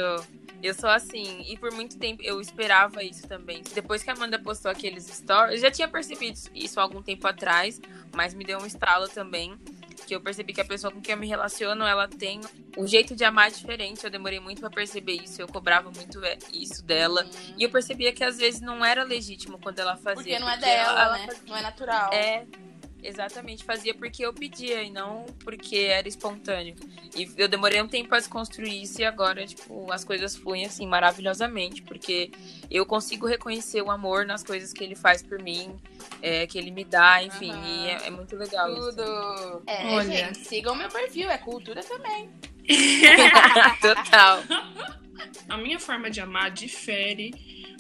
Eu 0.61 0.75
sou 0.75 0.91
assim, 0.91 1.45
e 1.49 1.57
por 1.57 1.73
muito 1.73 1.97
tempo 1.99 2.21
eu 2.25 2.41
esperava 2.41 3.05
isso 3.05 3.29
também. 3.29 3.63
Depois 3.73 4.03
que 4.03 4.11
a 4.11 4.15
Amanda 4.15 4.41
postou 4.41 4.69
aqueles 4.69 5.05
stories, 5.07 5.55
eu 5.55 5.59
já 5.61 5.71
tinha 5.71 5.87
percebido 5.87 6.37
isso 6.53 6.81
há 6.81 6.83
algum 6.83 7.01
tempo 7.01 7.29
atrás, 7.29 7.81
mas 8.13 8.35
me 8.35 8.43
deu 8.43 8.59
um 8.59 8.67
estalo 8.67 9.07
também 9.09 9.57
que 10.05 10.15
eu 10.15 10.21
percebi 10.21 10.53
que 10.53 10.61
a 10.61 10.65
pessoa 10.65 10.93
com 10.93 11.01
quem 11.01 11.13
eu 11.13 11.19
me 11.19 11.27
relaciono, 11.27 11.85
ela 11.85 12.09
tem 12.09 12.41
um 12.77 12.87
jeito 12.87 13.15
de 13.15 13.25
amar 13.25 13.51
diferente. 13.51 14.05
Eu 14.05 14.11
demorei 14.11 14.41
muito 14.41 14.61
para 14.61 14.71
perceber 14.71 15.15
isso, 15.15 15.41
eu 15.41 15.49
cobrava 15.49 15.91
muito 15.91 16.25
é, 16.25 16.39
isso 16.53 16.85
dela. 16.85 17.25
Uhum. 17.25 17.55
E 17.59 17.63
eu 17.63 17.71
percebia 17.71 18.13
que 18.13 18.25
às 18.25 18.39
vezes 18.39 18.61
não 18.61 18.85
era 18.85 19.05
legítimo 19.05 19.59
quando 19.59 19.79
ela 19.79 19.97
fazia. 19.97 20.15
Porque 20.15 20.39
não 20.39 20.51
é 20.51 20.57
dela, 20.57 21.01
ela, 21.01 21.13
né? 21.13 21.25
Ela, 21.25 21.37
não 21.47 21.57
é 21.57 21.63
natural. 21.63 22.13
É, 22.13 22.47
Exatamente, 23.03 23.65
fazia 23.65 23.95
porque 23.95 24.27
eu 24.27 24.33
pedia 24.33 24.83
e 24.83 24.91
não 24.91 25.25
porque 25.45 25.77
era 25.77 26.09
espontâneo. 26.09 26.75
E 27.17 27.31
eu 27.37 27.49
demorei 27.49 27.81
um 27.81 27.87
tempo 27.87 28.13
a 28.15 28.19
desconstruir 28.19 28.83
isso 28.83 29.01
e 29.01 29.05
agora, 29.05 29.47
tipo, 29.47 29.91
as 29.93 30.05
coisas 30.05 30.35
fluem 30.35 30.65
assim 30.65 30.87
maravilhosamente, 30.87 31.83
porque 31.83 32.31
eu 32.71 32.85
consigo 32.85 33.27
reconhecer 33.27 33.83
o 33.83 33.91
amor 33.91 34.27
nas 34.27 34.43
coisas 34.43 34.73
que 34.73 34.83
ele 34.83 34.97
faz 34.97 35.23
por 35.23 35.41
mim, 35.41 35.77
é, 36.21 36.47
que 36.47 36.59
ele 36.59 36.71
me 36.71 36.85
dá, 36.85 37.23
enfim, 37.23 37.53
uhum. 37.53 37.65
e 37.65 37.87
é, 37.87 38.07
é, 38.07 38.11
muito 38.11 38.35
legal 38.37 38.75
Tudo. 38.75 39.03
isso. 39.03 39.63
É, 39.67 39.95
Olha. 39.95 40.27
gente, 40.27 40.39
sigam 40.39 40.75
meu 40.75 40.89
perfil, 40.89 41.31
é 41.31 41.39
cultura 41.39 41.83
também. 41.83 42.29
Total. 43.81 44.43
A 45.49 45.57
minha 45.57 45.81
forma 45.81 46.11
de 46.11 46.21
amar 46.21 46.51
difere 46.51 47.33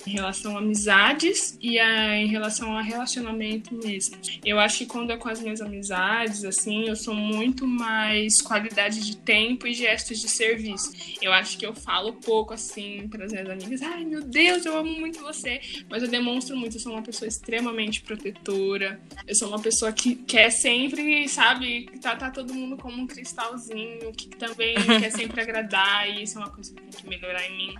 em 0.06 0.10
relação 0.10 0.56
a 0.56 0.60
amizades 0.60 1.56
e 1.60 1.78
a, 1.78 2.16
em 2.16 2.26
relação 2.26 2.76
a 2.76 2.82
relacionamento 2.82 3.74
mesmo. 3.74 4.16
Eu 4.44 4.58
acho 4.58 4.78
que 4.78 4.86
quando 4.86 5.10
é 5.12 5.16
com 5.16 5.28
as 5.28 5.40
minhas 5.40 5.60
amizades, 5.60 6.44
assim, 6.44 6.88
eu 6.88 6.96
sou 6.96 7.14
muito 7.14 7.66
mais 7.66 8.40
qualidade 8.40 9.00
de 9.00 9.16
tempo 9.16 9.66
e 9.66 9.74
gestos 9.74 10.20
de 10.20 10.28
serviço. 10.28 10.92
Eu 11.20 11.32
acho 11.32 11.58
que 11.58 11.66
eu 11.66 11.74
falo 11.74 12.12
pouco, 12.12 12.54
assim, 12.54 13.08
para 13.08 13.24
as 13.24 13.32
minhas 13.32 13.48
amigas, 13.48 13.82
ai 13.82 14.04
meu 14.04 14.22
Deus, 14.22 14.64
eu 14.64 14.76
amo 14.76 14.92
muito 14.92 15.20
você, 15.20 15.60
mas 15.88 16.02
eu 16.02 16.08
demonstro 16.08 16.56
muito, 16.56 16.76
eu 16.76 16.80
sou 16.80 16.92
uma 16.92 17.02
pessoa 17.02 17.28
extremamente 17.28 18.02
protetora, 18.02 19.00
eu 19.26 19.34
sou 19.34 19.48
uma 19.48 19.60
pessoa 19.60 19.92
que 19.92 20.14
quer 20.14 20.50
sempre, 20.50 21.28
sabe, 21.28 21.88
tratar 22.00 22.30
todo 22.30 22.54
mundo 22.54 22.76
como 22.76 23.02
um 23.02 23.06
cristalzinho, 23.06 24.12
que 24.12 24.28
também 24.28 24.74
quer 25.00 25.10
sempre 25.10 25.40
agradar, 25.40 26.08
e 26.08 26.22
isso 26.22 26.38
é 26.38 26.40
uma 26.40 26.50
coisa 26.50 26.74
que 26.74 26.80
tem 26.82 26.90
que 26.90 27.08
melhorar 27.08 27.44
em 27.46 27.56
mim. 27.56 27.74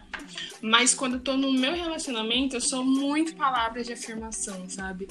Mas 0.61 0.95
quando 0.95 1.15
eu 1.15 1.21
tô 1.21 1.37
no 1.37 1.53
meu 1.53 1.75
relacionamento, 1.75 2.08
relacionamento, 2.09 2.57
eu 2.57 2.61
sou 2.61 2.85
muito 2.85 3.37
palavras 3.37 3.87
de 3.87 3.93
afirmação, 3.93 4.69
sabe? 4.69 5.07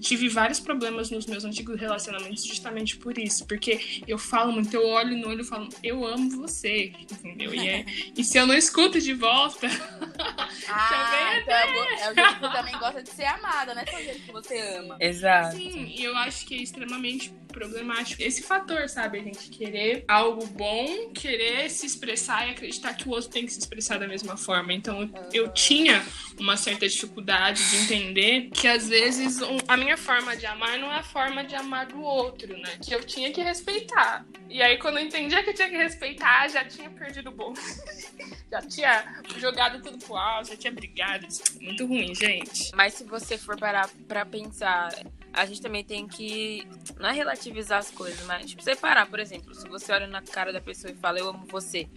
Tive 0.00 0.28
vários 0.28 0.60
problemas 0.60 1.10
nos 1.10 1.26
meus 1.26 1.44
antigos 1.44 1.80
relacionamentos 1.80 2.44
justamente 2.44 2.96
por 2.96 3.16
isso, 3.16 3.46
porque 3.46 4.02
eu 4.06 4.18
falo 4.18 4.52
muito, 4.52 4.74
eu 4.74 4.86
olho 4.86 5.16
no 5.16 5.28
olho 5.28 5.42
e 5.42 5.44
falo, 5.44 5.68
eu 5.82 6.04
amo 6.04 6.30
você, 6.30 6.92
entendeu? 6.98 7.54
E, 7.54 7.68
é, 7.68 7.84
e 8.16 8.24
se 8.24 8.38
eu 8.38 8.46
não 8.46 8.54
escuto 8.54 9.00
de 9.00 9.14
volta. 9.14 9.66
ah, 10.68 11.38
então 11.40 11.54
é, 11.54 12.02
é 12.02 12.10
o 12.10 12.14
jeito 12.14 12.34
que 12.34 12.40
você 12.40 12.52
também 12.52 12.78
gosta 12.78 13.02
de 13.02 13.10
ser 13.10 13.24
amada, 13.24 13.74
né? 13.74 13.84
É 13.86 13.96
o 13.96 14.04
jeito 14.04 14.22
que 14.22 14.32
você 14.32 14.58
ama. 14.76 14.96
Exato. 15.00 15.56
Sim, 15.56 15.94
e 15.96 16.04
eu 16.04 16.16
acho 16.16 16.46
que 16.46 16.54
é 16.54 16.58
extremamente 16.58 17.32
problemático 17.52 18.22
esse 18.22 18.42
fator, 18.42 18.88
sabe? 18.88 19.18
A 19.18 19.22
gente 19.22 19.50
querer 19.50 20.04
algo 20.08 20.46
bom, 20.46 21.10
querer 21.12 21.70
se 21.70 21.86
expressar 21.86 22.48
e 22.48 22.50
acreditar 22.50 22.94
que 22.94 23.08
o 23.08 23.12
outro 23.12 23.30
tem 23.30 23.46
que 23.46 23.52
se 23.52 23.60
expressar 23.60 23.98
da 23.98 24.08
mesma 24.08 24.36
forma. 24.36 24.72
Então, 24.72 25.08
eu 25.32 25.52
tinha 25.52 26.04
uma 26.38 26.56
certa 26.56 26.88
dificuldade 26.88 27.62
de 27.70 27.76
entender 27.76 28.50
que 28.50 28.66
às 28.66 28.88
vezes 28.88 29.38
a 29.68 29.76
minha 29.76 29.96
forma 29.96 30.36
de 30.36 30.46
amar 30.46 30.78
não 30.78 30.92
é 30.92 30.96
a 30.96 31.02
forma 31.02 31.44
de 31.44 31.54
amar 31.54 31.86
do 31.86 32.00
outro, 32.00 32.56
né? 32.56 32.78
Que 32.84 32.94
eu 32.94 33.04
tinha 33.04 33.30
que 33.30 33.42
respeitar. 33.42 34.24
E 34.48 34.60
aí 34.62 34.78
quando 34.78 34.98
eu 34.98 35.04
entendia 35.04 35.42
que 35.42 35.50
eu 35.50 35.54
tinha 35.54 35.68
que 35.68 35.76
respeitar, 35.76 36.48
já 36.48 36.64
tinha 36.64 36.90
perdido 36.90 37.30
o 37.30 37.32
bom. 37.32 37.54
já 38.50 38.60
tinha 38.62 39.22
jogado 39.38 39.82
tudo 39.82 39.98
pro 39.98 40.16
alto, 40.16 40.48
já 40.48 40.56
tinha 40.56 40.72
brigado. 40.72 41.26
Muito 41.60 41.86
ruim, 41.86 42.14
gente. 42.14 42.70
Mas 42.74 42.94
se 42.94 43.04
você 43.04 43.38
for 43.38 43.58
parar 43.58 43.88
pra 44.06 44.26
pensar, 44.26 44.92
a 45.32 45.46
gente 45.46 45.60
também 45.60 45.84
tem 45.84 46.06
que 46.06 46.66
não 46.98 47.08
é 47.08 47.12
relativizar 47.12 47.78
as 47.78 47.90
coisas, 47.90 48.24
mas 48.26 48.46
tipo, 48.46 48.62
separar, 48.62 49.06
por 49.06 49.18
exemplo, 49.18 49.54
se 49.54 49.68
você 49.68 49.92
olha 49.92 50.06
na 50.06 50.22
cara 50.22 50.52
da 50.52 50.60
pessoa 50.60 50.92
e 50.92 50.96
fala 50.96 51.18
eu 51.18 51.28
amo 51.28 51.46
você, 51.46 51.88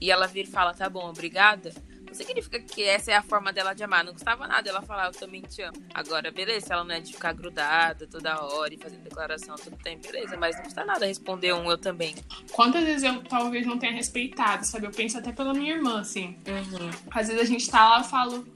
e 0.00 0.10
ela 0.10 0.26
vir 0.26 0.44
e 0.44 0.50
fala 0.50 0.74
tá 0.74 0.88
bom, 0.88 1.08
obrigada, 1.08 1.72
não 2.14 2.18
significa 2.18 2.60
que 2.60 2.84
essa 2.84 3.10
é 3.10 3.16
a 3.16 3.22
forma 3.22 3.52
dela 3.52 3.74
de 3.74 3.82
amar. 3.82 4.04
Não 4.04 4.12
custava 4.12 4.46
nada 4.46 4.70
ela 4.70 4.80
falar, 4.80 5.06
eu 5.06 5.12
também 5.12 5.42
te 5.42 5.62
amo. 5.62 5.82
Agora, 5.92 6.30
beleza, 6.30 6.72
ela 6.72 6.84
não 6.84 6.94
é 6.94 7.00
de 7.00 7.12
ficar 7.12 7.32
grudada 7.32 8.06
toda 8.06 8.40
hora 8.40 8.72
e 8.72 8.78
fazendo 8.78 9.02
declaração 9.02 9.56
todo 9.56 9.76
tempo, 9.78 10.06
beleza, 10.06 10.36
mas 10.36 10.54
não 10.54 10.62
custa 10.62 10.84
nada 10.84 11.06
responder 11.06 11.52
um 11.54 11.68
eu 11.68 11.76
também. 11.76 12.14
Quantas 12.52 12.84
vezes 12.84 13.02
eu 13.02 13.20
talvez 13.24 13.66
não 13.66 13.80
tenha 13.80 13.92
respeitado, 13.92 14.64
sabe? 14.64 14.86
Eu 14.86 14.92
penso 14.92 15.18
até 15.18 15.32
pela 15.32 15.52
minha 15.52 15.74
irmã, 15.74 16.00
assim. 16.00 16.38
Uhum. 16.46 16.90
Às 17.10 17.26
vezes 17.26 17.42
a 17.42 17.46
gente 17.46 17.68
tá 17.68 17.88
lá 17.88 18.00
e 18.02 18.04
falo, 18.04 18.46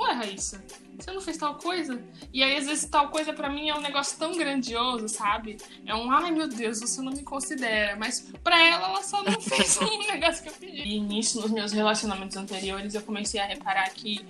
ué, 0.00 0.12
Raíssa, 0.12 0.64
você 0.98 1.12
não 1.12 1.20
fez 1.20 1.36
tal 1.36 1.54
coisa? 1.54 2.02
E 2.32 2.42
aí, 2.42 2.56
às 2.56 2.66
vezes, 2.66 2.84
tal 2.84 3.08
coisa 3.08 3.32
para 3.32 3.48
mim 3.48 3.68
é 3.68 3.74
um 3.74 3.80
negócio 3.80 4.18
tão 4.18 4.36
grandioso, 4.36 5.08
sabe? 5.08 5.56
É 5.86 5.94
um, 5.94 6.10
ai 6.10 6.30
meu 6.30 6.48
Deus, 6.48 6.80
você 6.80 7.00
não 7.00 7.12
me 7.12 7.22
considera. 7.22 7.96
Mas 7.96 8.30
pra 8.42 8.62
ela, 8.62 8.88
ela 8.88 9.02
só 9.02 9.22
não 9.22 9.38
fez 9.40 9.78
um 9.80 10.06
negócio 10.06 10.42
que 10.42 10.48
eu 10.50 10.54
pedi. 10.54 10.82
E 10.82 11.00
nisso, 11.00 11.40
nos 11.40 11.50
meus 11.50 11.72
relacionamentos 11.72 12.36
anteriores, 12.36 12.94
eu 12.94 13.02
comecei 13.02 13.40
a 13.40 13.46
reparar 13.46 13.88
que 13.90 14.24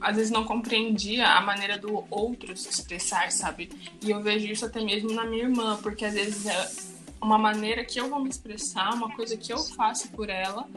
às 0.00 0.16
vezes 0.16 0.30
não 0.30 0.44
compreendia 0.44 1.28
a 1.28 1.40
maneira 1.40 1.78
do 1.78 2.04
outro 2.10 2.56
se 2.56 2.68
expressar, 2.68 3.30
sabe? 3.30 3.70
E 4.02 4.10
eu 4.10 4.20
vejo 4.22 4.46
isso 4.46 4.66
até 4.66 4.80
mesmo 4.80 5.12
na 5.12 5.24
minha 5.24 5.44
irmã, 5.44 5.78
porque 5.82 6.04
às 6.04 6.14
vezes 6.14 6.46
ela 6.46 6.70
uma 7.18 7.38
maneira 7.38 7.84
que 7.84 7.98
eu 7.98 8.08
vou 8.10 8.20
me 8.20 8.28
expressar, 8.28 8.92
uma 8.92 9.14
coisa 9.16 9.36
que 9.36 9.52
eu 9.52 9.58
faço 9.58 10.08
por 10.08 10.28
ela 10.28 10.68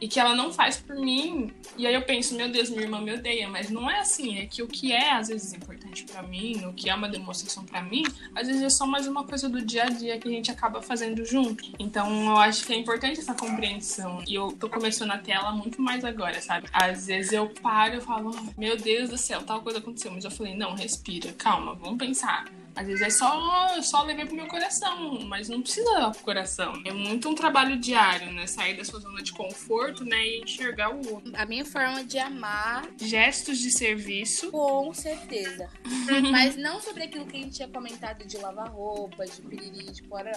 e 0.00 0.08
que 0.08 0.18
ela 0.18 0.34
não 0.34 0.52
faz 0.52 0.76
por 0.76 0.96
mim. 0.96 1.52
E 1.76 1.86
aí 1.86 1.94
eu 1.94 2.02
penso, 2.02 2.34
meu 2.34 2.48
Deus, 2.48 2.70
minha 2.70 2.82
irmã 2.82 3.00
me 3.00 3.12
odeia, 3.12 3.48
mas 3.48 3.70
não 3.70 3.90
é 3.90 4.00
assim, 4.00 4.38
é 4.38 4.46
que 4.46 4.62
o 4.62 4.66
que 4.66 4.92
é 4.92 5.12
às 5.12 5.28
vezes 5.28 5.52
importante 5.52 6.04
para 6.04 6.22
mim, 6.22 6.64
o 6.66 6.72
que 6.72 6.88
é 6.88 6.94
uma 6.94 7.08
demonstração 7.08 7.64
para 7.64 7.82
mim, 7.82 8.02
às 8.34 8.46
vezes 8.46 8.62
é 8.62 8.70
só 8.70 8.86
mais 8.86 9.06
uma 9.06 9.24
coisa 9.24 9.48
do 9.48 9.60
dia 9.60 9.84
a 9.84 9.90
dia 9.90 10.18
que 10.18 10.28
a 10.28 10.30
gente 10.30 10.50
acaba 10.50 10.80
fazendo 10.80 11.24
junto. 11.24 11.64
Então 11.78 12.30
eu 12.30 12.36
acho 12.38 12.64
que 12.66 12.72
é 12.72 12.76
importante 12.76 13.20
essa 13.20 13.34
compreensão. 13.34 14.22
E 14.26 14.34
eu 14.34 14.52
tô 14.52 14.68
começando 14.68 15.10
a 15.10 15.18
ter 15.18 15.32
ela 15.32 15.52
muito 15.52 15.80
mais 15.82 16.04
agora, 16.04 16.40
sabe? 16.40 16.68
Às 16.72 17.06
vezes 17.06 17.32
eu 17.32 17.48
paro 17.62 17.96
e 17.96 18.00
falo, 18.00 18.30
meu 18.56 18.76
Deus 18.76 19.10
do 19.10 19.18
céu, 19.18 19.42
tal 19.42 19.60
coisa 19.60 19.78
aconteceu, 19.78 20.10
mas 20.10 20.24
eu 20.24 20.30
falei, 20.30 20.54
não, 20.56 20.74
respira, 20.74 21.32
calma, 21.32 21.74
vamos 21.74 21.98
pensar 21.98 22.44
às 22.74 22.86
vezes 22.86 23.02
é 23.02 23.10
só, 23.10 23.82
só 23.82 24.02
levar 24.02 24.26
pro 24.26 24.36
meu 24.36 24.46
coração, 24.46 25.20
mas 25.26 25.48
não 25.48 25.60
precisa 25.60 25.90
levar 25.92 26.10
pro 26.10 26.22
coração. 26.22 26.72
É 26.84 26.92
muito 26.92 27.28
um 27.28 27.34
trabalho 27.34 27.78
diário, 27.78 28.32
né? 28.32 28.46
Sair 28.46 28.76
da 28.76 28.84
sua 28.84 29.00
zona 29.00 29.22
de 29.22 29.32
conforto, 29.32 30.04
né? 30.04 30.16
E 30.16 30.42
enxergar 30.42 30.94
o 30.94 31.14
outro. 31.14 31.32
A 31.34 31.44
minha 31.44 31.64
forma 31.64 32.04
de 32.04 32.18
amar. 32.18 32.88
Gestos 32.96 33.58
de 33.58 33.70
serviço. 33.70 34.50
Com 34.50 34.92
certeza. 34.94 35.68
mas 36.30 36.56
não 36.56 36.80
sobre 36.80 37.04
aquilo 37.04 37.26
que 37.26 37.36
a 37.36 37.40
gente 37.40 37.56
tinha 37.56 37.68
comentado 37.68 38.26
de 38.26 38.36
lavar 38.38 38.68
roupa, 38.68 39.26
de 39.26 39.42
piriri, 39.42 39.90
de 39.90 40.02
porra. 40.04 40.30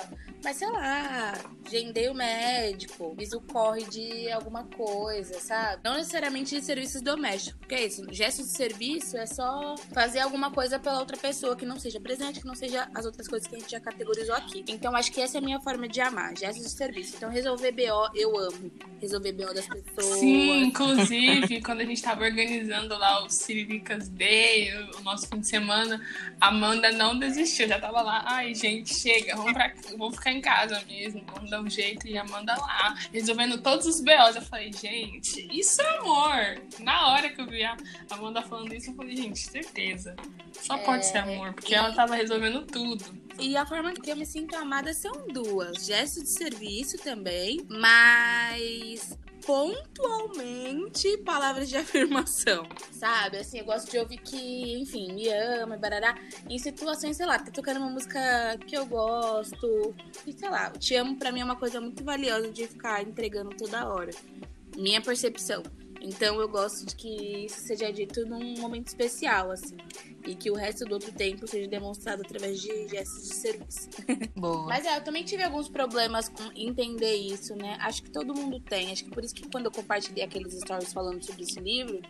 Mas 0.44 0.58
sei 0.58 0.70
lá, 0.70 1.34
gendei 1.70 2.10
o 2.10 2.14
médico, 2.14 3.14
fiz 3.18 3.34
o 3.34 3.42
corre 3.42 3.84
de 3.86 4.32
alguma 4.32 4.64
coisa, 4.66 5.40
sabe? 5.40 5.82
Não 5.84 5.96
necessariamente 5.96 6.56
de 6.56 6.66
serviços 6.66 7.02
domésticos. 7.02 7.60
Porque 7.60 7.76
é 7.76 7.86
isso, 7.86 8.06
gestos 8.12 8.48
de 8.48 8.58
serviço 8.58 9.18
é 9.18 9.26
só 9.26 9.76
fazer 9.94 10.20
alguma 10.20 10.52
coisa 10.52 10.80
pela 10.80 11.00
outra 11.00 11.18
pessoa 11.18 11.56
que 11.56 11.66
não 11.66 11.80
seja 11.80 12.00
presente 12.00 12.33
que 12.40 12.48
não 12.48 12.56
seja 12.56 12.90
as 12.94 13.06
outras 13.06 13.28
coisas 13.28 13.48
que 13.48 13.56
a 13.56 13.60
gente 13.60 13.72
já 13.72 13.80
categorizou 13.80 14.36
aqui. 14.36 14.64
Então, 14.68 14.96
acho 14.96 15.12
que 15.12 15.22
essa 15.22 15.38
é 15.38 15.40
a 15.40 15.42
minha 15.42 15.60
forma 15.60 15.88
de 15.88 16.02
amar, 16.02 16.38
gestos 16.38 16.64
de 16.64 16.72
serviço. 16.72 17.16
Então, 17.18 17.30
resolver 17.30 17.72
BO, 17.72 18.10
eu 18.16 18.38
amo. 18.38 18.72
Resolver 19.00 19.32
BO 19.34 19.54
das 19.54 19.68
pessoas. 19.68 20.20
Sim, 20.20 20.64
inclusive, 20.64 21.62
quando 21.62 21.82
a 21.82 21.86
gente 21.86 22.02
tava 22.02 22.24
organizando 22.24 22.98
lá 22.98 23.24
o 23.24 23.30
Siriricas 23.30 24.10
Day, 24.10 24.72
o 24.98 25.02
nosso 25.02 25.28
fim 25.28 25.40
de 25.40 25.48
semana, 25.48 26.02
a 26.40 26.48
Amanda 26.48 26.92
não 26.92 27.18
desistiu. 27.18 27.68
Já 27.68 27.80
tava 27.80 28.02
lá, 28.02 28.24
ai, 28.28 28.54
gente, 28.54 28.94
chega, 28.94 29.36
vamos, 29.36 29.54
pra, 29.54 29.74
vamos 29.98 30.16
ficar 30.16 30.32
em 30.32 30.42
casa 30.42 30.82
mesmo, 30.88 31.24
vamos 31.34 31.50
dar 31.50 31.62
um 31.62 31.70
jeito. 31.70 32.08
E 32.08 32.18
a 32.18 32.22
Amanda 32.22 32.56
lá, 32.56 32.96
resolvendo 33.12 33.62
todos 33.62 33.86
os 33.86 34.02
BOs. 34.02 34.36
Eu 34.36 34.42
falei, 34.42 34.72
gente, 34.72 35.48
isso 35.52 35.82
é 35.82 35.98
amor. 35.98 36.62
Na 36.80 37.10
hora 37.10 37.30
que 37.30 37.42
eu 37.42 37.46
vi 37.46 37.64
a 37.64 37.78
Amanda 38.10 38.42
falando 38.42 38.74
isso, 38.74 38.92
eu 38.92 38.96
falei, 38.96 39.16
gente, 39.16 39.40
certeza. 39.40 40.16
Só 40.54 40.78
pode 40.78 41.00
é, 41.00 41.02
ser 41.04 41.18
amor, 41.20 41.54
porque 41.54 41.74
e... 41.74 41.76
ela 41.76 41.94
tava 41.94 42.13
resolvendo 42.16 42.66
tudo. 42.66 43.04
E 43.40 43.58
a 43.58 43.66
forma 43.66 43.94
que 43.94 44.12
eu 44.12 44.16
me 44.16 44.26
sinto 44.26 44.56
amada 44.56 44.94
são 44.94 45.28
duas: 45.28 45.86
gesto 45.86 46.22
de 46.22 46.30
serviço 46.30 46.98
também, 46.98 47.66
mas 47.70 49.18
pontualmente 49.46 51.18
palavras 51.20 51.70
de 51.70 51.76
afirmação, 51.78 52.68
sabe? 52.92 53.38
Assim, 53.38 53.60
eu 53.60 53.66
gosto 53.66 53.92
de 53.92 53.98
ouvir 53.98 54.18
que, 54.18 54.80
enfim, 54.80 55.14
me 55.14 55.30
ama, 55.30 55.78
barará. 55.78 56.16
Em 56.50 56.58
situações, 56.58 57.18
sei 57.18 57.26
lá, 57.26 57.38
tá 57.40 57.52
tocando 57.52 57.78
uma 57.78 57.90
música 57.90 58.58
que 58.66 58.76
eu 58.76 58.86
gosto. 58.86 59.94
E 60.26 60.34
sei 60.34 60.50
lá, 60.50 60.70
te 60.72 60.96
amo 60.96 61.18
pra 61.18 61.32
mim 61.32 61.42
é 61.42 61.46
uma 61.46 61.56
coisa 61.56 61.80
muito 61.82 62.04
valiosa 62.04 62.52
de 62.52 62.68
ficar 62.68 63.04
entregando 63.04 63.50
toda 63.56 63.88
hora. 63.88 64.12
Minha 64.76 65.02
percepção. 65.02 65.62
Então 66.04 66.40
eu 66.42 66.50
gosto 66.50 66.86
de 66.86 66.96
que 66.96 67.46
isso 67.46 67.62
seja 67.62 67.92
dito 67.92 68.26
num 68.26 68.60
momento 68.60 68.88
especial, 68.88 69.50
assim. 69.52 69.78
E 70.28 70.36
que 70.36 70.52
o 70.52 70.54
resto 70.54 70.84
do 70.84 70.94
outro 70.94 71.12
tempo 71.14 71.48
seja 71.48 71.68
demonstrado 71.68 72.22
através 72.22 72.62
de 72.62 72.90
gestos 72.90 73.30
de 73.30 73.36
serviço. 73.36 73.90
Boa. 74.36 74.66
Mas 74.66 74.86
é, 74.86 74.98
eu 74.98 75.04
também 75.04 75.24
tive 75.24 75.44
alguns 75.44 75.70
problemas 75.70 76.28
com 76.28 76.44
entender 76.56 77.16
isso, 77.16 77.56
né? 77.56 77.78
Acho 77.80 78.04
que 78.04 78.12
todo 78.12 78.36
mundo 78.36 78.60
tem. 78.60 78.92
Acho 78.92 79.06
que 79.06 79.12
por 79.12 79.24
isso 79.24 79.34
que 79.34 79.48
quando 79.50 79.66
eu 79.66 79.72
compartilhei 79.72 80.24
aqueles 80.24 80.54
stories 80.60 80.92
falando 80.92 81.24
sobre 81.24 81.44
esse 81.44 81.60
livro, 81.60 82.02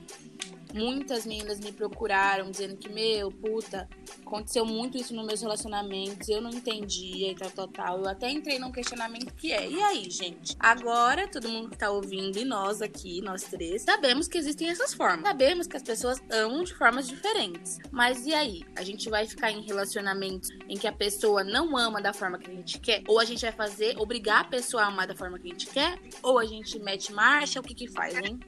muitas 0.73 1.25
meninas 1.25 1.59
me 1.59 1.71
procuraram 1.71 2.49
dizendo 2.49 2.75
que, 2.77 2.89
meu, 2.89 3.31
puta, 3.31 3.87
aconteceu 4.25 4.65
muito 4.65 4.97
isso 4.97 5.13
nos 5.13 5.25
meus 5.25 5.41
relacionamentos, 5.41 6.27
eu 6.27 6.41
não 6.41 6.49
entendia 6.49 7.31
e 7.31 7.35
tal, 7.35 7.51
tal, 7.51 7.67
tal. 7.67 7.99
Eu 7.99 8.09
até 8.09 8.29
entrei 8.29 8.59
num 8.59 8.71
questionamento 8.71 9.33
que 9.35 9.51
é, 9.51 9.69
e 9.69 9.81
aí, 9.81 10.09
gente? 10.09 10.55
Agora, 10.59 11.27
todo 11.27 11.47
mundo 11.47 11.69
que 11.69 11.77
tá 11.77 11.91
ouvindo 11.91 12.37
e 12.37 12.45
nós 12.45 12.81
aqui, 12.81 13.21
nós 13.21 13.43
três, 13.43 13.83
sabemos 13.83 14.27
que 14.27 14.37
existem 14.37 14.69
essas 14.69 14.93
formas. 14.93 15.21
Sabemos 15.21 15.67
que 15.67 15.77
as 15.77 15.83
pessoas 15.83 16.21
amam 16.31 16.63
de 16.63 16.73
formas 16.73 17.07
diferentes. 17.07 17.79
Mas 17.91 18.25
e 18.25 18.33
aí? 18.33 18.63
A 18.75 18.83
gente 18.83 19.09
vai 19.09 19.25
ficar 19.27 19.51
em 19.51 19.61
relacionamentos 19.61 20.49
em 20.67 20.77
que 20.77 20.87
a 20.87 20.91
pessoa 20.91 21.43
não 21.43 21.77
ama 21.77 22.01
da 22.01 22.13
forma 22.13 22.39
que 22.39 22.49
a 22.49 22.53
gente 22.53 22.79
quer? 22.79 23.03
Ou 23.07 23.19
a 23.19 23.25
gente 23.25 23.41
vai 23.41 23.51
fazer, 23.51 23.97
obrigar 23.97 24.41
a 24.41 24.45
pessoa 24.45 24.83
a 24.83 24.87
amar 24.87 25.07
da 25.07 25.15
forma 25.15 25.37
que 25.37 25.47
a 25.47 25.51
gente 25.51 25.67
quer? 25.67 25.99
Ou 26.21 26.39
a 26.39 26.45
gente 26.45 26.79
mete 26.79 27.13
marcha? 27.13 27.59
O 27.59 27.63
que 27.63 27.75
que 27.75 27.87
faz, 27.87 28.15
hein? 28.15 28.39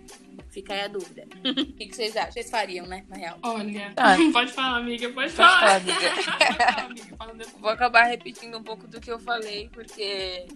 Fica 0.55 0.74
aí 0.74 0.83
a 0.83 0.88
dúvida. 0.88 1.27
o 1.43 1.53
que, 1.53 1.85
que, 1.85 1.93
vocês 1.93 2.15
acham? 2.15 2.31
Vocês 2.31 2.50
fariam, 2.50 2.85
né? 2.88 3.03
Na 3.09 3.17
real. 3.17 3.38
Olha. 3.43 3.91
Ah. 3.97 4.15
Pode 4.31 4.53
falar, 4.53 4.77
amiga. 4.77 5.09
Pode, 5.09 5.33
pode 5.33 5.33
falar. 5.33 5.59
falar 5.59 6.85
amiga. 6.85 7.50
Vou 7.59 7.69
acabar 7.69 8.03
repetindo 8.03 8.57
um 8.57 8.63
pouco 8.63 8.88
do 8.88 9.01
que 9.01 9.12
eu 9.12 9.19
falei, 9.19 9.67
porque 9.74 10.47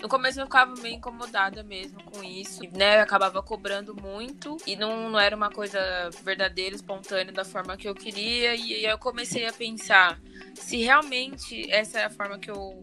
no 0.00 0.08
começo 0.08 0.40
eu 0.40 0.46
ficava 0.46 0.74
meio 0.80 0.96
incomodada 0.96 1.62
mesmo 1.62 2.02
com 2.04 2.24
isso, 2.24 2.62
né? 2.72 2.96
Eu 2.96 3.02
acabava 3.02 3.42
cobrando 3.42 3.94
muito 3.94 4.56
e 4.66 4.76
não, 4.76 5.10
não 5.10 5.20
era 5.20 5.36
uma 5.36 5.50
coisa 5.50 5.78
verdadeira, 6.22 6.74
espontânea 6.74 7.30
da 7.30 7.44
forma 7.44 7.76
que 7.76 7.86
eu 7.86 7.94
queria. 7.94 8.54
E 8.54 8.76
aí 8.76 8.84
eu 8.86 8.96
comecei 8.96 9.46
a 9.46 9.52
pensar 9.52 10.18
se 10.54 10.78
realmente 10.78 11.70
essa 11.70 12.00
é 12.00 12.04
a 12.06 12.10
forma 12.10 12.38
que 12.38 12.50
eu, 12.50 12.82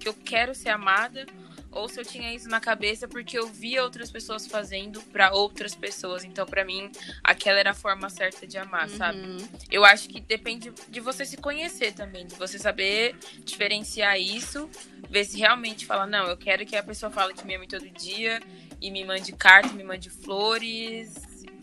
que 0.00 0.08
eu 0.08 0.14
quero 0.14 0.52
ser 0.52 0.70
amada 0.70 1.24
ou 1.72 1.88
se 1.88 1.98
eu 1.98 2.04
tinha 2.04 2.32
isso 2.32 2.48
na 2.48 2.60
cabeça 2.60 3.08
porque 3.08 3.38
eu 3.38 3.48
via 3.48 3.82
outras 3.82 4.10
pessoas 4.10 4.46
fazendo 4.46 5.00
para 5.04 5.32
outras 5.32 5.74
pessoas. 5.74 6.22
Então, 6.22 6.44
para 6.46 6.64
mim, 6.64 6.90
aquela 7.24 7.58
era 7.58 7.70
a 7.70 7.74
forma 7.74 8.08
certa 8.10 8.46
de 8.46 8.58
amar, 8.58 8.88
uhum. 8.88 8.96
sabe? 8.96 9.36
Eu 9.70 9.84
acho 9.84 10.08
que 10.08 10.20
depende 10.20 10.72
de 10.88 11.00
você 11.00 11.24
se 11.24 11.36
conhecer 11.36 11.92
também, 11.92 12.26
de 12.26 12.34
você 12.34 12.58
saber 12.58 13.16
diferenciar 13.44 14.20
isso, 14.20 14.68
ver 15.08 15.24
se 15.24 15.38
realmente 15.38 15.86
fala, 15.86 16.06
não, 16.06 16.26
eu 16.26 16.36
quero 16.36 16.66
que 16.66 16.76
a 16.76 16.82
pessoa 16.82 17.10
fale 17.10 17.32
que 17.34 17.46
me 17.46 17.54
ame 17.54 17.66
todo 17.66 17.88
dia 17.90 18.40
e 18.80 18.90
me 18.90 19.04
mande 19.04 19.32
carta, 19.32 19.72
me 19.72 19.82
mande 19.82 20.10
flores. 20.10 21.14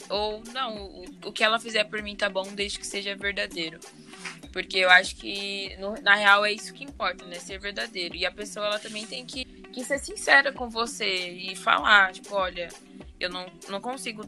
Ou 0.10 0.42
não, 0.52 0.88
o, 0.88 1.06
o 1.26 1.32
que 1.32 1.44
ela 1.44 1.60
fizer 1.60 1.84
por 1.84 2.02
mim 2.02 2.16
tá 2.16 2.30
bom 2.30 2.54
desde 2.54 2.80
que 2.80 2.88
seja 2.88 3.16
verdadeiro. 3.16 3.80
Porque 4.52 4.80
eu 4.80 4.90
acho 4.90 5.16
que, 5.16 5.76
no, 5.78 5.94
na 6.02 6.16
real, 6.16 6.46
é 6.46 6.52
isso 6.52 6.74
que 6.74 6.84
importa, 6.84 7.26
né? 7.26 7.36
Ser 7.36 7.60
verdadeiro. 7.60 8.16
E 8.16 8.26
a 8.26 8.32
pessoa, 8.32 8.66
ela 8.66 8.80
também 8.80 9.06
tem 9.06 9.26
que 9.26 9.60
que 9.72 9.84
ser 9.84 10.00
sincera 10.00 10.52
com 10.52 10.70
você 10.70 11.30
e 11.30 11.56
falar, 11.56 12.12
tipo, 12.12 12.36
olha, 12.36 12.70
eu 13.20 13.30
não, 13.30 13.46
não 13.70 13.80
consigo 13.80 14.24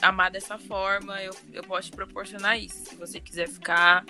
amar 0.00 0.30
dessa 0.30 0.58
forma, 0.58 1.20
eu, 1.22 1.34
eu 1.52 1.62
posso 1.62 1.90
te 1.90 1.96
proporcionar 1.96 2.58
isso. 2.58 2.90
Se 2.90 2.96
você 2.96 3.20
quiser 3.20 3.48
ficar, 3.48 4.04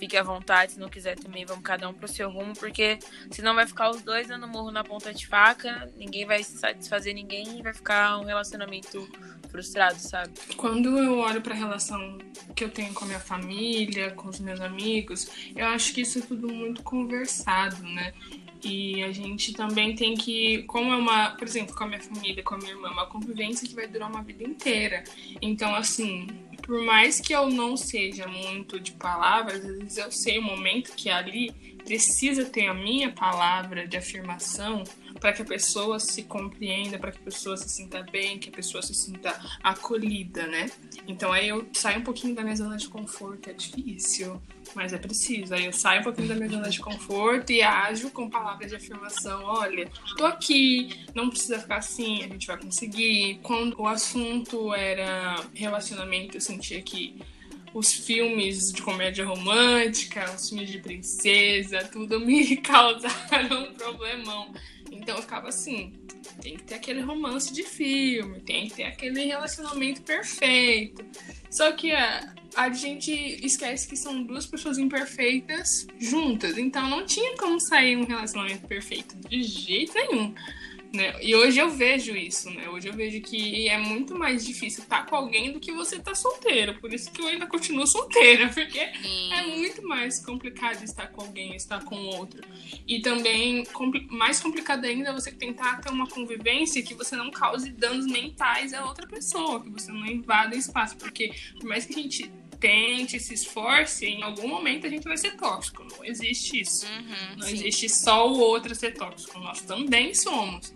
fique 0.00 0.16
à 0.16 0.22
vontade, 0.22 0.72
se 0.72 0.80
não 0.80 0.88
quiser 0.88 1.18
também, 1.18 1.44
vamos 1.44 1.62
cada 1.62 1.86
um 1.86 1.92
pro 1.92 2.08
seu 2.08 2.30
rumo, 2.30 2.54
porque 2.54 2.98
senão 3.30 3.54
vai 3.54 3.66
ficar 3.66 3.90
os 3.90 4.00
dois 4.00 4.28
dando 4.28 4.48
murro 4.48 4.70
na 4.70 4.82
ponta 4.82 5.12
de 5.12 5.26
faca, 5.26 5.92
ninguém 5.96 6.24
vai 6.24 6.42
satisfazer 6.42 7.14
ninguém 7.14 7.58
e 7.58 7.62
vai 7.62 7.74
ficar 7.74 8.18
um 8.18 8.24
relacionamento 8.24 9.06
frustrado, 9.50 9.98
sabe? 9.98 10.32
Quando 10.56 10.96
eu 10.98 11.18
olho 11.18 11.42
para 11.42 11.52
a 11.52 11.56
relação 11.56 12.16
que 12.56 12.64
eu 12.64 12.70
tenho 12.70 12.94
com 12.94 13.04
a 13.04 13.08
minha 13.08 13.20
família, 13.20 14.10
com 14.12 14.28
os 14.28 14.40
meus 14.40 14.60
amigos, 14.60 15.28
eu 15.54 15.66
acho 15.66 15.92
que 15.92 16.00
isso 16.00 16.20
é 16.20 16.22
tudo 16.22 16.48
muito 16.48 16.82
conversado, 16.82 17.82
né? 17.82 18.14
E 18.62 19.02
a 19.02 19.12
gente 19.12 19.54
também 19.54 19.94
tem 19.94 20.14
que, 20.14 20.64
como 20.64 20.92
é 20.92 20.96
uma, 20.96 21.30
por 21.30 21.46
exemplo, 21.46 21.74
com 21.74 21.84
a 21.84 21.86
minha 21.86 22.00
família, 22.00 22.42
com 22.42 22.54
a 22.54 22.58
minha 22.58 22.72
irmã, 22.72 22.88
é 22.88 22.92
uma 22.92 23.06
convivência 23.06 23.66
que 23.66 23.74
vai 23.74 23.86
durar 23.86 24.10
uma 24.10 24.22
vida 24.22 24.44
inteira. 24.44 25.02
Então, 25.40 25.74
assim, 25.74 26.26
por 26.70 26.84
mais 26.84 27.20
que 27.20 27.34
eu 27.34 27.50
não 27.50 27.76
seja 27.76 28.28
muito 28.28 28.78
de 28.78 28.92
palavras, 28.92 29.56
às 29.56 29.76
vezes 29.76 29.96
eu 29.96 30.12
sei 30.12 30.38
o 30.38 30.42
momento 30.42 30.92
que 30.92 31.10
ali 31.10 31.50
precisa 31.84 32.44
ter 32.44 32.68
a 32.68 32.74
minha 32.74 33.10
palavra 33.10 33.88
de 33.88 33.96
afirmação 33.96 34.84
para 35.18 35.32
que 35.32 35.42
a 35.42 35.44
pessoa 35.44 35.98
se 35.98 36.22
compreenda, 36.22 36.96
para 36.96 37.10
que 37.10 37.18
a 37.18 37.22
pessoa 37.22 37.56
se 37.56 37.68
sinta 37.68 38.04
bem, 38.12 38.38
que 38.38 38.50
a 38.50 38.52
pessoa 38.52 38.80
se 38.82 38.94
sinta 38.94 39.36
acolhida, 39.64 40.46
né? 40.46 40.70
Então 41.08 41.32
aí 41.32 41.48
eu 41.48 41.66
saio 41.72 41.98
um 41.98 42.04
pouquinho 42.04 42.36
da 42.36 42.44
minha 42.44 42.54
zona 42.54 42.76
de 42.76 42.88
conforto, 42.88 43.50
é 43.50 43.52
difícil 43.52 44.40
mas 44.74 44.92
é 44.92 44.98
preciso. 44.98 45.54
Aí 45.54 45.64
eu 45.64 45.72
saio 45.72 46.00
um 46.00 46.04
pouquinho 46.04 46.28
da 46.28 46.34
minha 46.34 46.48
zona 46.48 46.68
de 46.68 46.80
conforto 46.80 47.52
e 47.52 47.62
ajo 47.62 48.10
com 48.10 48.28
palavras 48.28 48.70
de 48.70 48.76
afirmação: 48.76 49.42
olha, 49.44 49.90
tô 50.16 50.26
aqui, 50.26 51.04
não 51.14 51.28
precisa 51.28 51.58
ficar 51.58 51.76
assim, 51.76 52.24
a 52.24 52.28
gente 52.28 52.46
vai 52.46 52.58
conseguir. 52.58 53.40
Quando 53.42 53.80
o 53.80 53.86
assunto 53.86 54.74
era 54.74 55.44
relacionamento, 55.54 56.36
eu 56.36 56.40
sentia 56.40 56.80
que 56.82 57.20
os 57.72 57.92
filmes 57.92 58.72
de 58.72 58.82
comédia 58.82 59.24
romântica, 59.24 60.30
os 60.34 60.48
filmes 60.48 60.70
de 60.70 60.78
princesa, 60.78 61.84
tudo 61.84 62.20
me 62.20 62.56
causaram 62.58 63.64
um 63.64 63.74
problemão. 63.74 64.52
Então 64.90 65.16
eu 65.16 65.22
ficava 65.22 65.48
assim, 65.48 65.92
Tem 66.42 66.56
que 66.56 66.64
ter 66.64 66.74
aquele 66.74 67.00
romance 67.00 67.52
de 67.52 67.62
filme, 67.62 68.40
tem 68.40 68.68
que 68.68 68.74
ter 68.74 68.84
aquele 68.84 69.24
relacionamento 69.24 70.02
perfeito. 70.02 71.04
Só 71.48 71.72
que 71.72 71.92
a, 71.92 72.34
a 72.56 72.70
gente 72.70 73.12
esquece 73.44 73.88
que 73.88 73.96
são 73.96 74.22
duas 74.22 74.46
pessoas 74.46 74.78
imperfeitas 74.78 75.86
juntas. 75.98 76.58
Então 76.58 76.88
não 76.88 77.04
tinha 77.04 77.36
como 77.36 77.60
sair 77.60 77.96
um 77.96 78.04
relacionamento 78.04 78.66
perfeito 78.66 79.16
de 79.28 79.42
jeito 79.42 79.94
nenhum. 79.94 80.34
Né? 80.92 81.14
E 81.22 81.36
hoje 81.36 81.60
eu 81.60 81.70
vejo 81.70 82.16
isso, 82.16 82.50
né? 82.50 82.68
Hoje 82.68 82.88
eu 82.88 82.92
vejo 82.92 83.20
que 83.20 83.68
é 83.68 83.78
muito 83.78 84.18
mais 84.18 84.44
difícil 84.44 84.82
estar 84.82 85.06
com 85.06 85.14
alguém 85.14 85.52
do 85.52 85.60
que 85.60 85.70
você 85.70 85.96
estar 85.96 86.16
solteiro. 86.16 86.80
Por 86.80 86.92
isso 86.92 87.12
que 87.12 87.22
eu 87.22 87.28
ainda 87.28 87.46
continuo 87.46 87.86
solteira, 87.86 88.48
porque 88.52 88.90
Sim. 89.00 89.32
é 89.32 89.46
muito 89.46 89.86
mais 89.86 90.18
complicado 90.24 90.82
estar 90.82 91.06
com 91.08 91.22
alguém, 91.22 91.54
estar 91.54 91.84
com 91.84 91.94
outro. 91.96 92.42
E 92.88 93.00
também, 93.00 93.64
mais 94.10 94.40
complicado 94.40 94.84
ainda, 94.84 95.10
é 95.10 95.12
você 95.12 95.30
tentar 95.30 95.80
ter 95.80 95.90
uma 95.90 96.08
convivência 96.08 96.82
que 96.82 96.94
você 96.94 97.14
não 97.14 97.30
cause 97.30 97.70
danos 97.70 98.06
mentais 98.06 98.74
a 98.74 98.84
outra 98.84 99.06
pessoa, 99.06 99.62
que 99.62 99.70
você 99.70 99.92
não 99.92 100.04
invada 100.06 100.56
espaço. 100.56 100.96
Porque 100.96 101.32
por 101.60 101.68
mais 101.68 101.84
que 101.84 101.98
a 101.98 102.02
gente 102.02 102.32
tente, 102.60 103.18
se 103.18 103.34
esforce, 103.34 104.06
em 104.06 104.22
algum 104.22 104.46
momento 104.46 104.86
a 104.86 104.90
gente 104.90 105.04
vai 105.04 105.16
ser 105.16 105.36
tóxico. 105.36 105.84
Não 105.84 106.04
existe 106.04 106.60
isso. 106.60 106.86
Uhum, 106.86 107.36
não 107.38 107.46
sim. 107.46 107.54
existe 107.54 107.88
só 107.88 108.30
o 108.30 108.38
outro 108.38 108.74
ser 108.74 108.92
tóxico. 108.92 109.38
Nós 109.40 109.62
também 109.62 110.14
somos. 110.14 110.72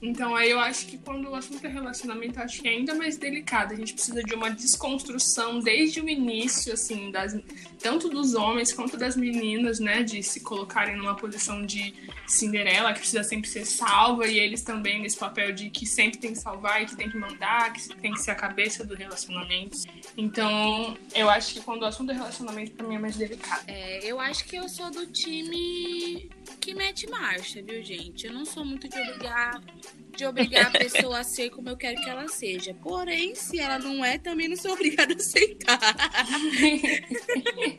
Então 0.00 0.36
aí 0.36 0.50
eu 0.50 0.60
acho 0.60 0.86
que 0.86 0.98
quando 0.98 1.30
o 1.30 1.34
assunto 1.34 1.64
é 1.64 1.68
relacionamento, 1.68 2.38
acho 2.40 2.62
que 2.62 2.68
é 2.68 2.72
ainda 2.72 2.94
mais 2.94 3.16
delicado. 3.16 3.72
A 3.72 3.76
gente 3.76 3.94
precisa 3.94 4.22
de 4.22 4.34
uma 4.34 4.50
desconstrução 4.50 5.60
desde 5.60 6.00
o 6.00 6.08
início, 6.08 6.72
assim, 6.72 7.10
das, 7.10 7.34
tanto 7.84 8.08
dos 8.08 8.32
homens 8.32 8.72
quanto 8.72 8.96
das 8.96 9.14
meninas, 9.14 9.78
né? 9.78 10.02
De 10.02 10.22
se 10.22 10.40
colocarem 10.40 10.96
numa 10.96 11.14
posição 11.14 11.66
de 11.66 11.92
Cinderela, 12.26 12.94
que 12.94 13.00
precisa 13.00 13.22
sempre 13.22 13.46
ser 13.46 13.66
salva, 13.66 14.26
e 14.26 14.38
eles 14.38 14.62
também 14.62 15.02
nesse 15.02 15.18
papel 15.18 15.52
de 15.52 15.68
que 15.68 15.84
sempre 15.84 16.18
tem 16.18 16.32
que 16.32 16.38
salvar 16.38 16.82
e 16.82 16.86
que 16.86 16.96
tem 16.96 17.10
que 17.10 17.18
mandar, 17.18 17.74
que 17.74 17.86
tem 17.96 18.14
que 18.14 18.22
ser 18.22 18.30
a 18.30 18.34
cabeça 18.34 18.86
do 18.86 18.94
relacionamento. 18.94 19.76
Então, 20.16 20.96
eu 21.14 21.28
acho 21.28 21.52
que 21.52 21.60
quando 21.60 21.82
o 21.82 21.84
assunto 21.84 22.10
é 22.10 22.14
relacionamento, 22.14 22.72
pra 22.72 22.88
mim 22.88 22.94
é 22.94 22.98
mais 22.98 23.16
delicado. 23.16 23.64
É, 23.66 24.00
eu 24.02 24.18
acho 24.18 24.46
que 24.46 24.56
eu 24.56 24.66
sou 24.66 24.90
do 24.90 25.06
time 25.06 26.30
que 26.62 26.72
mete 26.72 27.06
marcha, 27.10 27.60
viu, 27.60 27.84
gente? 27.84 28.26
Eu 28.26 28.32
não 28.32 28.46
sou 28.46 28.64
muito 28.64 28.88
de 28.88 28.98
obrigar 28.98 29.60
de 30.16 30.24
obrigar 30.24 30.66
a 30.66 30.70
pessoa 30.78 31.18
a 31.18 31.24
ser 31.24 31.50
como 31.50 31.68
eu 31.68 31.76
quero 31.76 32.00
que 32.00 32.08
ela 32.08 32.28
seja. 32.28 32.74
Porém, 32.74 33.34
se 33.34 33.58
ela 33.58 33.78
não 33.78 34.04
é, 34.04 34.18
também 34.18 34.48
não 34.48 34.56
sou 34.56 34.72
obrigada 34.72 35.12
a 35.12 35.16
aceitar. 35.16 35.78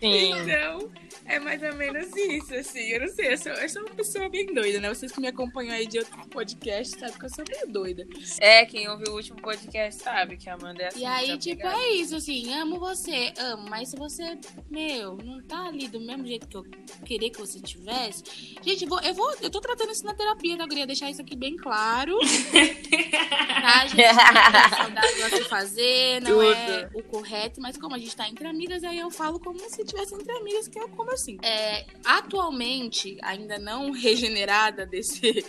então, 0.00 0.90
é 1.24 1.38
mais 1.38 1.62
ou 1.62 1.74
menos 1.74 2.14
isso, 2.16 2.54
assim. 2.54 2.88
Eu 2.88 3.00
não 3.00 3.08
sei, 3.08 3.32
eu 3.32 3.38
sou, 3.38 3.52
eu 3.52 3.68
sou 3.68 3.82
uma 3.82 3.94
pessoa 3.94 4.28
bem 4.28 4.52
doida, 4.52 4.80
né? 4.80 4.88
Vocês 4.88 5.12
que 5.12 5.20
me 5.20 5.28
acompanham 5.28 5.74
aí 5.74 5.86
de 5.86 5.98
outro 5.98 6.28
podcast 6.28 6.98
sabem 6.98 7.18
que 7.18 7.24
eu 7.24 7.30
sou 7.30 7.44
meio 7.48 7.72
doida. 7.72 8.06
É, 8.40 8.64
quem 8.66 8.88
ouviu 8.88 9.12
o 9.12 9.16
último 9.16 9.40
podcast 9.40 10.02
sabe 10.02 10.36
que 10.36 10.48
a 10.48 10.54
Amanda 10.54 10.82
é 10.82 10.88
assim. 10.88 11.00
E 11.00 11.04
aí, 11.04 11.38
tipo, 11.38 11.66
é 11.66 11.92
isso, 11.92 12.16
assim, 12.16 12.52
amo 12.54 12.78
você, 12.78 13.32
amo, 13.38 13.68
mas 13.68 13.88
se 13.88 13.96
você, 13.96 14.38
meu, 14.70 15.16
não 15.16 15.40
tá 15.42 15.66
ali 15.68 15.88
do 15.88 16.00
mesmo 16.00 16.26
jeito 16.26 16.48
que 16.48 16.56
eu 16.56 16.64
queria 17.04 17.30
que 17.30 17.38
você 17.38 17.60
tivesse. 17.60 18.24
Gente, 18.62 18.86
vou, 18.86 19.00
eu 19.00 19.14
vou, 19.14 19.32
eu 19.40 19.50
tô 19.50 19.60
tratando 19.60 19.92
isso 19.92 20.04
na 20.04 20.14
terapia, 20.14 20.56
tá? 20.56 20.64
Eu 20.64 20.68
queria 20.68 20.86
deixar 20.86 21.10
isso 21.10 21.22
aqui 21.22 21.36
bem 21.36 21.56
claro. 21.56 22.18
tá, 23.62 23.86
gente? 23.86 24.91
De 25.38 25.44
fazer, 25.44 26.20
não 26.20 26.30
Tudo. 26.30 26.42
é 26.44 26.90
o 26.94 27.02
correto, 27.02 27.60
mas 27.60 27.76
como 27.76 27.94
a 27.94 27.98
gente 27.98 28.14
tá 28.14 28.28
entre 28.28 28.46
amigas, 28.46 28.84
aí 28.84 28.98
eu 28.98 29.10
falo 29.10 29.40
como 29.40 29.58
se 29.58 29.84
tivesse 29.84 30.14
entre 30.14 30.30
amigas, 30.32 30.68
que 30.68 30.78
é 30.78 30.88
como 30.88 31.10
assim. 31.12 31.38
É, 31.42 31.86
atualmente, 32.04 33.18
ainda 33.22 33.58
não 33.58 33.90
regenerada 33.92 34.86
desse, 34.86 35.44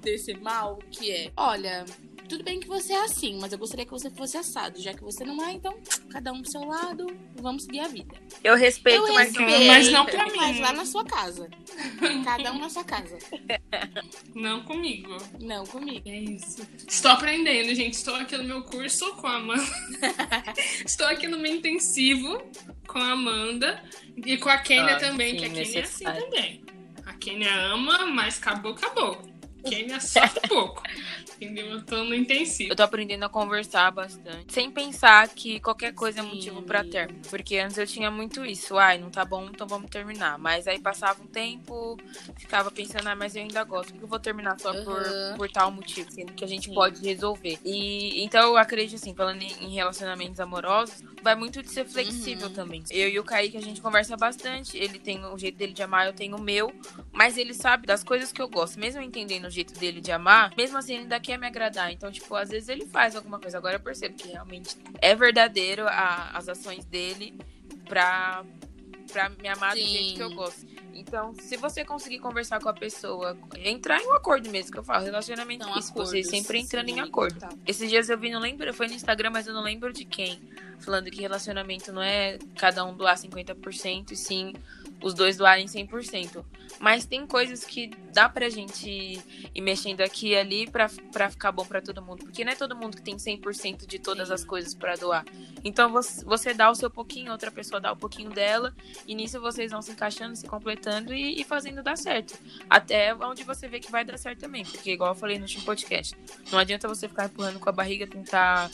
desse 0.00 0.34
mal, 0.34 0.78
que 0.90 1.10
é, 1.10 1.32
olha, 1.36 1.84
tudo 2.28 2.42
bem 2.42 2.58
que 2.58 2.66
você 2.66 2.92
é 2.92 3.04
assim, 3.04 3.38
mas 3.40 3.52
eu 3.52 3.58
gostaria 3.58 3.84
que 3.84 3.90
você 3.90 4.10
fosse 4.10 4.36
assado. 4.36 4.80
Já 4.80 4.94
que 4.94 5.02
você 5.02 5.24
não 5.24 5.44
é, 5.44 5.52
então, 5.52 5.74
cada 6.10 6.32
um 6.32 6.40
pro 6.40 6.50
seu 6.50 6.64
lado, 6.64 7.06
vamos 7.36 7.64
seguir 7.64 7.80
a 7.80 7.88
vida. 7.88 8.14
Eu 8.42 8.56
respeito, 8.56 9.06
eu 9.06 9.14
mas, 9.14 9.28
respeito, 9.28 9.66
mas 9.66 9.92
não 9.92 10.06
pra 10.06 10.24
mim. 10.30 10.36
Mas 10.36 10.60
lá 10.60 10.72
na 10.72 10.86
sua 10.86 11.04
casa. 11.04 11.48
cada 12.24 12.52
um 12.52 12.58
na 12.58 12.68
sua 12.70 12.84
casa. 12.84 13.18
Não 14.34 14.62
comigo. 14.62 15.16
Não 15.40 15.64
comigo. 15.64 16.08
É 16.08 16.18
isso. 16.18 16.66
Estou 16.88 17.10
aprendendo, 17.10 17.74
gente. 17.74 17.94
Estou 17.94 18.14
aqui 18.14 18.36
no 18.36 18.44
meu 18.44 18.62
curso 18.62 19.14
com 19.16 19.26
a 19.26 19.36
Amanda. 19.36 19.64
Estou 20.84 21.06
aqui 21.06 21.26
no 21.26 21.38
meu 21.38 21.54
intensivo 21.54 22.42
com 22.86 22.98
a 22.98 23.12
Amanda. 23.12 23.82
E 24.16 24.36
com 24.38 24.48
a 24.48 24.58
Kênia 24.58 24.96
ah, 24.96 25.00
também, 25.00 25.32
sim, 25.32 25.36
que 25.38 25.44
a 25.44 25.50
Kênia 25.50 25.80
é 25.80 25.82
assim 25.82 26.04
também. 26.04 26.64
A 27.04 27.12
Kênia 27.14 27.54
ama, 27.54 28.06
mas 28.06 28.38
acabou, 28.38 28.72
acabou. 28.72 29.20
Kênia 29.68 29.98
sofre 30.00 30.46
pouco. 30.48 30.82
Entendeu? 31.44 31.66
Eu 31.66 31.82
tô 31.82 32.04
no 32.04 32.14
intensivo. 32.14 32.72
Eu 32.72 32.76
tô 32.76 32.82
aprendendo 32.82 33.24
a 33.24 33.28
conversar 33.28 33.90
bastante. 33.90 34.52
Sem 34.52 34.70
pensar 34.70 35.28
que 35.28 35.60
qualquer 35.60 35.92
coisa 35.92 36.22
Sim. 36.22 36.28
é 36.28 36.30
motivo 36.34 36.62
pra 36.62 36.84
término. 36.84 37.20
Porque 37.28 37.58
antes 37.58 37.78
eu 37.78 37.86
tinha 37.86 38.10
muito 38.10 38.44
isso. 38.44 38.76
Ai, 38.78 38.98
não 38.98 39.10
tá 39.10 39.24
bom, 39.24 39.48
então 39.52 39.66
vamos 39.66 39.90
terminar. 39.90 40.38
Mas 40.38 40.66
aí 40.66 40.78
passava 40.78 41.22
um 41.22 41.26
tempo, 41.26 41.98
ficava 42.36 42.70
pensando, 42.70 43.06
ah, 43.08 43.16
mas 43.16 43.36
eu 43.36 43.42
ainda 43.42 43.62
gosto. 43.64 43.90
Porque 43.90 44.04
eu 44.04 44.08
vou 44.08 44.18
terminar 44.18 44.58
só 44.58 44.72
uhum. 44.72 44.84
por, 44.84 45.02
por 45.36 45.50
tal 45.50 45.70
motivo, 45.70 46.10
sendo 46.10 46.32
que 46.32 46.44
a 46.44 46.48
gente 46.48 46.68
Sim. 46.68 46.74
pode 46.74 47.02
resolver. 47.02 47.58
E 47.64 48.22
então 48.24 48.50
eu 48.50 48.56
acredito 48.56 48.96
assim, 48.96 49.14
falando 49.14 49.42
em 49.42 49.74
relacionamentos 49.74 50.40
amorosos, 50.40 51.02
vai 51.24 51.34
muito 51.34 51.62
de 51.62 51.70
ser 51.70 51.86
flexível 51.86 52.48
uhum. 52.48 52.52
também. 52.52 52.84
Eu 52.90 53.08
e 53.08 53.18
o 53.18 53.24
Kaique, 53.24 53.56
a 53.56 53.60
gente 53.60 53.80
conversa 53.80 54.14
bastante. 54.14 54.76
Ele 54.76 54.98
tem 54.98 55.24
o 55.24 55.38
jeito 55.38 55.56
dele 55.56 55.72
de 55.72 55.82
amar, 55.82 56.06
eu 56.06 56.12
tenho 56.12 56.36
o 56.36 56.40
meu. 56.40 56.70
Mas 57.10 57.38
ele 57.38 57.54
sabe 57.54 57.86
das 57.86 58.04
coisas 58.04 58.30
que 58.30 58.42
eu 58.42 58.48
gosto. 58.48 58.78
Mesmo 58.78 59.00
entendendo 59.00 59.46
o 59.46 59.50
jeito 59.50 59.72
dele 59.80 60.02
de 60.02 60.12
amar, 60.12 60.52
mesmo 60.54 60.76
assim 60.76 60.92
ele 60.92 61.02
ainda 61.04 61.18
quer 61.18 61.38
me 61.38 61.46
agradar. 61.46 61.90
Então, 61.90 62.12
tipo, 62.12 62.36
às 62.36 62.50
vezes 62.50 62.68
ele 62.68 62.84
faz 62.84 63.16
alguma 63.16 63.40
coisa. 63.40 63.56
Agora 63.56 63.76
eu 63.76 63.80
percebo 63.80 64.14
que 64.14 64.28
realmente 64.28 64.76
é 65.00 65.14
verdadeiro 65.14 65.88
a, 65.88 66.32
as 66.34 66.46
ações 66.46 66.84
dele 66.84 67.34
pra, 67.88 68.44
pra 69.10 69.28
me 69.28 69.48
amar 69.48 69.74
Sim. 69.74 69.82
do 69.82 69.88
jeito 69.88 70.14
que 70.14 70.22
eu 70.22 70.34
gosto. 70.34 70.66
Então, 70.94 71.34
se 71.34 71.56
você 71.56 71.84
conseguir 71.84 72.18
conversar 72.18 72.60
com 72.60 72.68
a 72.68 72.72
pessoa, 72.72 73.36
entrar 73.56 74.00
em 74.00 74.06
um 74.06 74.14
acordo 74.14 74.48
mesmo, 74.50 74.72
que 74.72 74.78
eu 74.78 74.84
falo, 74.84 75.04
relacionamento 75.04 75.64
então, 75.64 75.78
isso, 75.78 75.92
você 75.92 76.22
sempre 76.22 76.58
entrando 76.58 76.88
sim, 76.88 76.96
em 76.96 77.00
acordo. 77.00 77.40
Tá. 77.40 77.48
Esses 77.66 77.90
dias 77.90 78.08
eu 78.08 78.16
vi, 78.16 78.30
não 78.30 78.40
lembro, 78.40 78.72
foi 78.72 78.86
no 78.86 78.94
Instagram, 78.94 79.30
mas 79.30 79.46
eu 79.46 79.54
não 79.54 79.62
lembro 79.62 79.92
de 79.92 80.04
quem, 80.04 80.40
falando 80.78 81.10
que 81.10 81.20
relacionamento 81.20 81.92
não 81.92 82.02
é 82.02 82.38
cada 82.56 82.84
um 82.84 82.96
doar 82.96 83.16
50%, 83.16 84.12
e 84.12 84.16
sim 84.16 84.52
os 85.04 85.12
dois 85.12 85.36
doarem 85.36 85.66
100%. 85.66 86.42
Mas 86.80 87.04
tem 87.04 87.26
coisas 87.26 87.62
que 87.62 87.88
dá 88.12 88.26
pra 88.26 88.48
gente 88.48 89.22
ir 89.54 89.60
mexendo 89.60 90.00
aqui 90.00 90.28
e 90.28 90.36
ali 90.36 90.66
pra, 90.66 90.88
pra 91.12 91.30
ficar 91.30 91.52
bom 91.52 91.64
pra 91.64 91.82
todo 91.82 92.00
mundo. 92.00 92.24
Porque 92.24 92.42
não 92.42 92.52
é 92.52 92.56
todo 92.56 92.74
mundo 92.74 92.96
que 92.96 93.02
tem 93.02 93.16
100% 93.16 93.86
de 93.86 93.98
todas 93.98 94.30
as 94.30 94.44
coisas 94.44 94.74
para 94.74 94.96
doar. 94.96 95.24
Então 95.62 95.92
você, 95.92 96.24
você 96.24 96.54
dá 96.54 96.70
o 96.70 96.74
seu 96.74 96.90
pouquinho, 96.90 97.32
outra 97.32 97.50
pessoa 97.50 97.78
dá 97.78 97.92
o 97.92 97.96
pouquinho 97.96 98.30
dela. 98.30 98.74
E 99.06 99.14
nisso 99.14 99.38
vocês 99.40 99.70
vão 99.70 99.82
se 99.82 99.92
encaixando, 99.92 100.34
se 100.36 100.46
completando 100.46 101.12
e, 101.12 101.38
e 101.38 101.44
fazendo 101.44 101.82
dar 101.82 101.98
certo. 101.98 102.38
Até 102.68 103.14
onde 103.14 103.44
você 103.44 103.68
vê 103.68 103.80
que 103.80 103.92
vai 103.92 104.06
dar 104.06 104.16
certo 104.16 104.40
também. 104.40 104.64
Porque, 104.64 104.92
igual 104.92 105.10
eu 105.12 105.16
falei 105.16 105.36
no 105.36 105.42
último 105.42 105.64
podcast, 105.64 106.16
não 106.50 106.58
adianta 106.58 106.88
você 106.88 107.06
ficar 107.06 107.26
empurrando 107.26 107.60
com 107.60 107.68
a 107.68 107.72
barriga, 107.72 108.06
tentar 108.06 108.70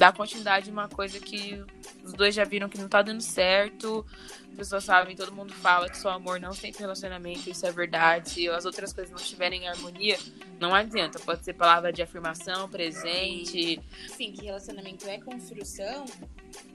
dar 0.00 0.14
continuidade 0.14 0.70
a 0.70 0.72
uma 0.72 0.88
coisa 0.88 1.20
que 1.20 1.62
os 2.02 2.14
dois 2.14 2.34
já 2.34 2.42
viram 2.42 2.70
que 2.70 2.78
não 2.78 2.88
tá 2.88 3.02
dando 3.02 3.20
certo. 3.20 4.04
As 4.50 4.56
pessoas 4.56 4.84
sabem, 4.84 5.16
todo 5.16 5.32
mundo 5.32 5.52
fala 5.54 5.88
que 5.88 5.96
só 5.96 6.10
amor 6.10 6.38
não 6.38 6.50
tem 6.50 6.72
relacionamento, 6.72 7.48
isso 7.48 7.66
é 7.66 7.72
verdade. 7.72 8.30
Se 8.30 8.48
as 8.48 8.64
outras 8.64 8.92
coisas 8.92 9.10
não 9.10 9.20
estiverem 9.20 9.64
em 9.64 9.68
harmonia, 9.68 10.18
não 10.60 10.74
adianta. 10.74 11.18
Pode 11.18 11.42
ser 11.42 11.54
palavra 11.54 11.90
de 11.90 12.02
afirmação, 12.02 12.68
presente. 12.68 13.80
Sim, 14.08 14.32
que 14.32 14.44
relacionamento 14.44 15.08
é 15.08 15.18
construção. 15.18 16.04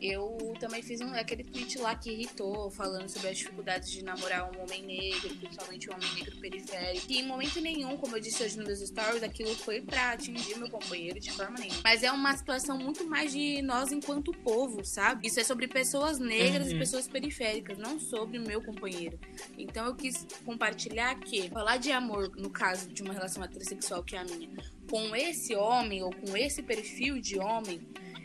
Eu 0.01 0.37
também 0.59 0.81
fiz 0.81 1.01
um, 1.01 1.13
aquele 1.13 1.43
tweet 1.43 1.77
lá 1.77 1.95
que 1.95 2.11
irritou, 2.11 2.69
falando 2.71 3.09
sobre 3.09 3.29
as 3.29 3.37
dificuldades 3.37 3.91
de 3.91 4.03
namorar 4.03 4.49
um 4.51 4.63
homem 4.63 4.83
negro, 4.83 5.35
principalmente 5.35 5.89
um 5.89 5.93
homem 5.93 6.13
negro 6.15 6.35
periférico. 6.37 7.05
E 7.09 7.19
em 7.19 7.27
momento 7.27 7.61
nenhum, 7.61 7.97
como 7.97 8.15
eu 8.15 8.21
disse 8.21 8.43
hoje 8.43 8.57
nos 8.57 8.67
meus 8.67 8.79
stories, 8.79 9.23
aquilo 9.23 9.53
foi 9.55 9.81
pra 9.81 10.11
atingir 10.11 10.57
meu 10.57 10.69
companheiro 10.69 11.19
de 11.19 11.31
forma 11.31 11.57
nenhuma. 11.59 11.81
Mas 11.83 12.03
é 12.03 12.11
uma 12.11 12.35
situação 12.35 12.77
muito 12.77 13.05
mais 13.07 13.31
de 13.31 13.61
nós 13.61 13.91
enquanto 13.91 14.31
povo, 14.31 14.83
sabe? 14.83 15.27
Isso 15.27 15.39
é 15.39 15.43
sobre 15.43 15.67
pessoas 15.67 16.19
negras 16.19 16.67
uhum. 16.67 16.75
e 16.75 16.79
pessoas 16.79 17.07
periféricas, 17.07 17.64
não 17.73 17.99
sobre 17.99 18.37
o 18.37 18.41
meu 18.41 18.61
companheiro. 18.61 19.17
Então 19.57 19.85
eu 19.85 19.95
quis 19.95 20.27
compartilhar 20.45 21.15
que 21.19 21.49
falar 21.49 21.77
de 21.77 21.91
amor, 21.91 22.31
no 22.35 22.49
caso 22.49 22.89
de 22.89 23.01
uma 23.01 23.13
relação 23.13 23.43
heterossexual 23.43 24.03
que 24.03 24.15
é 24.15 24.19
a 24.19 24.25
minha, 24.25 24.49
com 24.89 25.15
esse 25.15 25.55
homem 25.55 26.03
ou 26.03 26.11
com 26.11 26.35
esse 26.37 26.61
perfil 26.61 27.19
de 27.19 27.39
homem, 27.39 27.81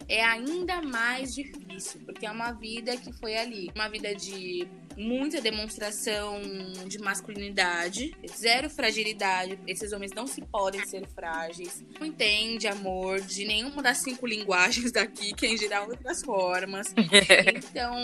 é 0.09 0.25
ainda 0.25 0.83
mais 0.83 1.35
difícil, 1.35 2.01
porque 2.05 2.27
é 2.27 2.31
uma 2.31 2.51
vida 2.51 2.97
que 2.97 3.13
foi 3.13 3.37
ali, 3.37 3.71
uma 3.75 3.89
vida 3.89 4.13
de 4.13 4.67
muita 4.97 5.41
demonstração 5.41 6.41
de 6.87 6.99
masculinidade, 6.99 8.15
zero 8.37 8.69
fragilidade. 8.69 9.59
Esses 9.67 9.93
homens 9.93 10.13
não 10.13 10.27
se 10.27 10.43
podem 10.43 10.85
ser 10.85 11.07
frágeis. 11.07 11.85
Não 11.99 12.07
entende 12.07 12.67
amor 12.67 13.21
de 13.21 13.47
nenhuma 13.47 13.83
das 13.83 13.99
cinco 13.99 14.27
linguagens 14.27 14.91
daqui, 14.93 15.33
que 15.33 15.47
em 15.47 15.57
geral 15.57 15.89
outras 15.89 16.23
formas. 16.23 16.93
Então, 17.71 17.97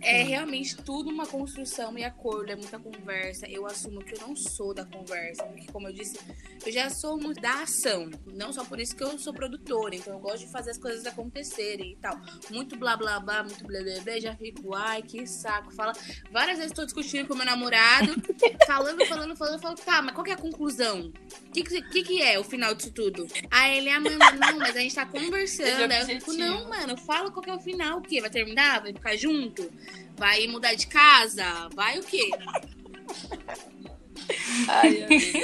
é 0.00 0.22
realmente 0.22 0.76
tudo 0.76 1.10
uma 1.10 1.26
construção 1.26 1.98
e 1.98 2.04
acordo, 2.04 2.50
é 2.50 2.56
muita 2.56 2.78
conversa. 2.78 3.46
Eu 3.48 3.66
assumo 3.66 4.00
que 4.00 4.14
eu 4.14 4.20
não 4.20 4.36
sou 4.36 4.72
da 4.72 4.84
conversa, 4.84 5.44
porque, 5.44 5.66
como 5.72 5.88
eu 5.88 5.92
disse, 5.92 6.18
eu 6.64 6.72
já 6.72 6.88
sou 6.90 7.18
muito 7.18 7.40
da 7.40 7.62
ação. 7.62 8.10
Não 8.26 8.52
só 8.52 8.64
por 8.64 8.80
isso 8.80 8.94
que 8.94 9.02
eu 9.02 9.18
sou 9.18 9.32
produtora, 9.32 9.94
então 9.94 10.14
eu 10.14 10.20
gosto 10.20 10.46
de 10.46 10.52
fazer 10.52 10.70
as 10.70 10.78
coisas 10.78 11.04
acontecerem 11.06 11.92
e 11.92 11.96
tal. 11.96 12.18
Muito 12.50 12.76
blá 12.76 12.96
blá 12.96 13.18
blá, 13.20 13.42
muito 13.42 13.64
blá 13.64 13.80
blá 13.82 14.00
blá, 14.00 14.20
já 14.20 14.36
fico, 14.36 14.74
ai, 14.74 15.02
que 15.02 15.26
saco. 15.26 15.72
Fala, 15.72 15.92
várias 16.30 16.58
vezes 16.58 16.72
tô 16.72 16.84
discutindo 16.84 17.26
com 17.26 17.34
meu 17.34 17.44
namorado, 17.44 18.14
falando, 18.66 19.04
falando, 19.06 19.36
falando, 19.36 19.60
falando, 19.60 19.78
tá, 19.80 20.02
mas 20.02 20.14
qual 20.14 20.24
que 20.24 20.30
é 20.30 20.34
a 20.34 20.38
conclusão? 20.38 21.12
O 21.48 21.50
que, 21.50 21.62
que, 21.62 22.02
que 22.02 22.22
é 22.22 22.38
o 22.38 22.44
final 22.44 22.74
disso 22.74 22.92
tudo? 22.92 23.26
Aí 23.50 23.78
ele, 23.78 23.90
ah, 23.90 24.00
mano, 24.00 24.18
não, 24.18 24.58
mas 24.58 24.76
a 24.76 24.80
gente 24.80 24.94
tá 24.94 25.06
conversando. 25.06 25.90
Aí 25.90 26.00
eu 26.00 26.06
fico, 26.06 26.32
não, 26.32 26.68
mano, 26.68 26.96
fala 26.96 27.30
qual 27.30 27.42
que 27.42 27.50
é 27.50 27.54
o 27.54 27.60
final, 27.60 27.98
o 27.98 28.02
quê? 28.02 28.20
Vai 28.20 28.30
terminar? 28.30 28.82
Vai 28.82 28.92
ficar 28.92 29.16
junto? 29.16 29.70
Vai 30.16 30.46
mudar 30.46 30.74
de 30.74 30.86
casa? 30.86 31.68
Vai 31.74 31.98
o 31.98 32.02
quê? 32.02 32.30
Ai, 34.68 35.02
amiga. 35.04 35.38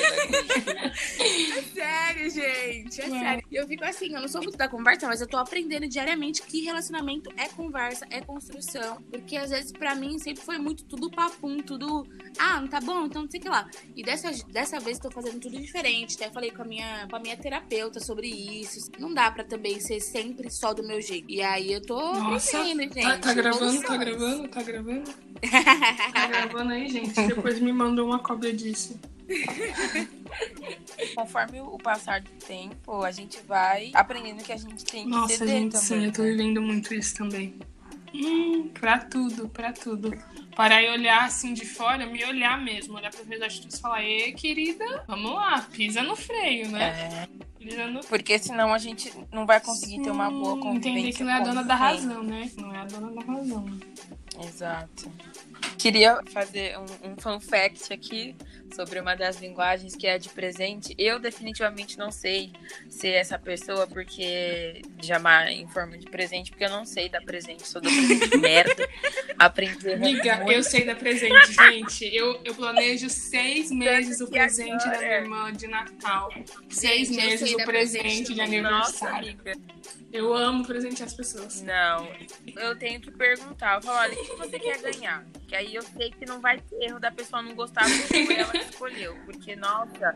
É 1.57 1.63
sério, 1.75 2.31
gente. 2.31 3.01
É 3.01 3.09
sério. 3.09 3.44
E 3.55 3.57
eu 3.57 3.69
fico 3.69 3.85
assim, 3.85 4.13
eu 4.13 4.21
não 4.21 4.27
sou 4.27 4.43
muito 4.43 4.59
da 4.59 4.69
conversa, 4.69 5.07
mas 5.07 5.21
eu 5.21 5.29
tô 5.29 5.37
aprendendo 5.37 5.87
diariamente 5.87 6.43
que 6.43 6.63
relacionamento 6.63 7.31
é 7.37 7.49
conversa, 7.49 8.05
é 8.11 8.21
construção. 8.21 9.01
Porque 9.09 9.37
às 9.37 9.51
vezes, 9.51 9.71
pra 9.71 9.95
mim, 9.95 10.19
sempre 10.19 10.43
foi 10.43 10.59
muito 10.59 10.85
tudo 10.87 11.09
papum, 11.09 11.59
tudo. 11.59 12.05
Ah, 12.37 12.61
não 12.61 12.67
tá 12.67 12.81
bom, 12.81 13.07
então 13.07 13.23
não 13.23 13.31
sei 13.31 13.39
o 13.39 13.43
que 13.45 13.49
lá. 13.49 13.71
E 13.95 14.03
dessa, 14.03 14.33
dessa 14.49 14.81
vez 14.81 14.99
tô 14.99 15.09
fazendo 15.09 15.39
tudo 15.39 15.57
diferente. 15.57 16.17
Até 16.17 16.33
falei 16.33 16.51
com 16.51 16.63
a, 16.63 16.65
minha, 16.65 17.07
com 17.09 17.15
a 17.15 17.21
minha 17.21 17.37
terapeuta 17.37 18.01
sobre 18.01 18.27
isso. 18.27 18.91
Não 18.99 19.15
dá 19.15 19.31
pra 19.31 19.45
também 19.45 19.79
ser 19.79 20.01
sempre 20.01 20.51
só 20.51 20.75
do 20.75 20.83
meu 20.83 21.01
jeito. 21.01 21.31
E 21.31 21.41
aí 21.41 21.75
eu 21.75 21.81
tô 21.81 21.95
Nossa, 21.95 22.59
aprendendo, 22.59 22.93
gente. 22.93 23.05
Tá, 23.05 23.19
tá 23.19 23.35
gravando, 23.35 23.83
tá 23.83 23.97
gravando, 23.97 24.49
tá 24.49 24.63
gravando? 24.65 25.15
Tá 26.13 26.27
gravando 26.27 26.73
aí, 26.73 26.89
gente. 26.89 27.15
Depois 27.29 27.61
me 27.61 27.73
mandou 27.73 28.07
uma 28.07 28.19
cópia 28.19 28.53
disso. 28.53 28.99
Conforme 31.15 31.61
o 31.61 31.79
passar 31.79 32.21
do 32.21 32.31
tempo, 32.33 33.03
a 33.03 33.11
gente 33.11 33.41
vai 33.47 33.91
aprendendo 33.95 34.43
que 34.43 34.53
a 34.53 34.57
gente 34.57 34.85
tem 34.85 35.05
que 35.05 35.11
Nossa, 35.11 35.37
ceder 35.37 35.55
gente, 35.55 35.73
também. 35.73 35.87
sim, 35.87 36.05
eu 36.07 36.13
tô 36.13 36.23
vivendo 36.23 36.61
muito 36.61 36.93
isso 36.95 37.15
também. 37.15 37.55
Hum, 38.15 38.69
pra 38.69 38.99
tudo, 38.99 39.49
pra 39.49 39.73
tudo. 39.73 40.17
Parar 40.55 40.83
e 40.83 40.89
olhar 40.89 41.25
assim 41.25 41.53
de 41.53 41.67
fora, 41.67 42.07
me 42.07 42.25
olhar 42.25 42.63
mesmo, 42.63 42.97
olhar 42.97 43.11
minhas 43.27 43.43
atitudes 43.43 43.77
e 43.79 43.81
falar, 43.81 44.05
ei, 44.05 44.33
querida, 44.33 45.05
vamos 45.09 45.35
lá, 45.35 45.63
pisa 45.63 46.03
no 46.03 46.15
freio, 46.15 46.71
né? 46.71 46.91
É, 46.91 47.29
Porque 48.09 48.39
senão 48.39 48.73
a 48.73 48.79
gente 48.79 49.13
não 49.33 49.47
vai 49.47 49.61
conseguir 49.61 50.03
ter 50.03 50.11
uma 50.11 50.31
boa 50.31 50.55
Sim, 50.55 50.61
convivência. 50.61 50.91
Entender 50.91 51.13
que 51.13 51.25
não 51.25 51.31
é 51.31 51.35
a 51.35 51.41
dona 51.41 51.63
da 51.65 51.75
razão, 51.75 52.23
né? 52.23 52.51
Não 52.57 52.75
é 52.75 52.79
a 52.79 52.85
dona 52.85 53.11
da 53.13 53.21
razão. 53.21 53.81
Exato. 54.43 55.13
Queria 55.79 56.21
fazer 56.33 56.77
um, 56.79 57.13
um 57.13 57.17
fun 57.17 57.39
fact 57.41 57.93
aqui 57.93 58.35
sobre 58.75 58.99
uma 58.99 59.15
das 59.15 59.41
linguagens 59.41 59.95
que 59.95 60.07
é 60.07 60.15
a 60.15 60.19
de 60.19 60.29
presente. 60.29 60.95
Eu 60.99 61.19
definitivamente 61.19 61.97
não 61.97 62.11
sei 62.11 62.53
ser 62.89 63.11
essa 63.11 63.39
pessoa 63.39 63.87
porque 63.87 64.83
de 64.97 65.13
amar 65.13 65.49
em 65.49 65.67
forma 65.69 65.97
de 65.97 66.07
presente, 66.07 66.51
porque 66.51 66.65
eu 66.65 66.71
não 66.71 66.85
sei 66.85 67.09
dar 67.09 67.23
presente, 67.23 67.67
sou 67.67 67.81
do 67.81 67.89
presente 67.89 68.37
merda. 68.39 68.89
Aprendi 69.39 69.93
Amiga, 69.93 70.37
muito. 70.37 70.53
eu 70.53 70.63
sei 70.63 70.85
da 70.85 70.95
presente, 70.97 71.53
gente. 71.53 72.15
Eu, 72.15 72.41
eu 72.45 72.55
planejo 72.55 73.09
seis 73.09 73.71
meses 73.71 74.21
o 74.21 74.29
presente 74.29 74.85
da 74.85 74.99
minha 74.99 75.19
irmã 75.19 75.53
de 75.53 75.67
Natal. 75.67 76.31
Seis 76.69 77.09
Gente, 77.09 77.17
meses 77.17 77.54
o 77.57 77.65
presente 77.65 78.03
presente 78.35 78.35
de. 78.35 78.61
Nossa, 78.61 79.09
aniversário. 79.09 79.75
Eu 80.13 80.33
amo 80.33 80.65
presentear 80.65 81.09
as 81.09 81.15
pessoas. 81.15 81.61
Não, 81.63 82.09
eu 82.57 82.79
tenho 82.79 83.01
que 83.01 83.11
perguntar. 83.11 83.77
Eu 83.77 83.83
falo, 83.83 83.99
olha, 83.99 84.13
o 84.15 84.25
que 84.25 84.37
você 84.37 84.59
quer 84.61 84.79
ganhar? 84.81 85.25
Que 85.49 85.57
aí 85.57 85.75
eu 85.75 85.83
sei 85.83 86.11
que 86.13 86.25
não 86.25 86.41
vai 86.41 86.59
ter 86.61 86.85
erro 86.85 87.01
da 87.01 87.11
pessoa 87.11 87.43
não 87.43 87.55
gostar 87.55 87.85
porque 87.85 88.25
foi 88.25 88.37
ela 88.37 88.53
que 88.53 88.59
escolheu. 88.71 89.17
Porque, 89.25 89.57
nossa, 89.57 90.15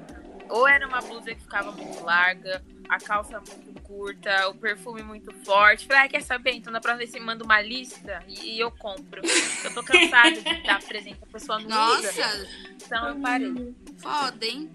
ou 0.49 0.69
era 0.69 0.87
uma 0.87 1.01
blusa 1.01 1.35
que 1.35 1.41
ficava 1.41 1.73
muito 1.73 2.03
larga, 2.05 2.63
a 2.89 2.99
calça 2.99 3.41
muito 3.41 3.83
curta, 3.83 4.49
o 4.51 4.55
perfume 4.55 5.03
muito 5.03 5.33
forte. 5.45 5.87
Falei, 5.87 6.05
ah, 6.05 6.09
quer 6.09 6.23
saber? 6.23 6.53
Então 6.53 6.73
na 6.73 6.81
próxima 6.81 6.99
vez 6.99 7.11
você 7.11 7.19
manda 7.21 7.43
uma 7.45 7.61
lista 7.61 8.23
e, 8.29 8.55
e 8.55 8.61
eu 8.61 8.71
compro. 8.71 9.21
Eu 9.65 9.75
tô 9.75 9.83
cansada 9.83 10.31
de 10.31 10.63
dar 10.63 10.81
presente, 10.87 11.19
a 11.23 11.27
pessoa 11.27 11.59
não 11.59 11.67
usa. 11.97 12.03
Nossa, 12.13 12.49
Então 12.87 13.09
eu 13.09 13.21
parei. 13.21 13.75
foda, 13.99 14.47
hein? 14.47 14.71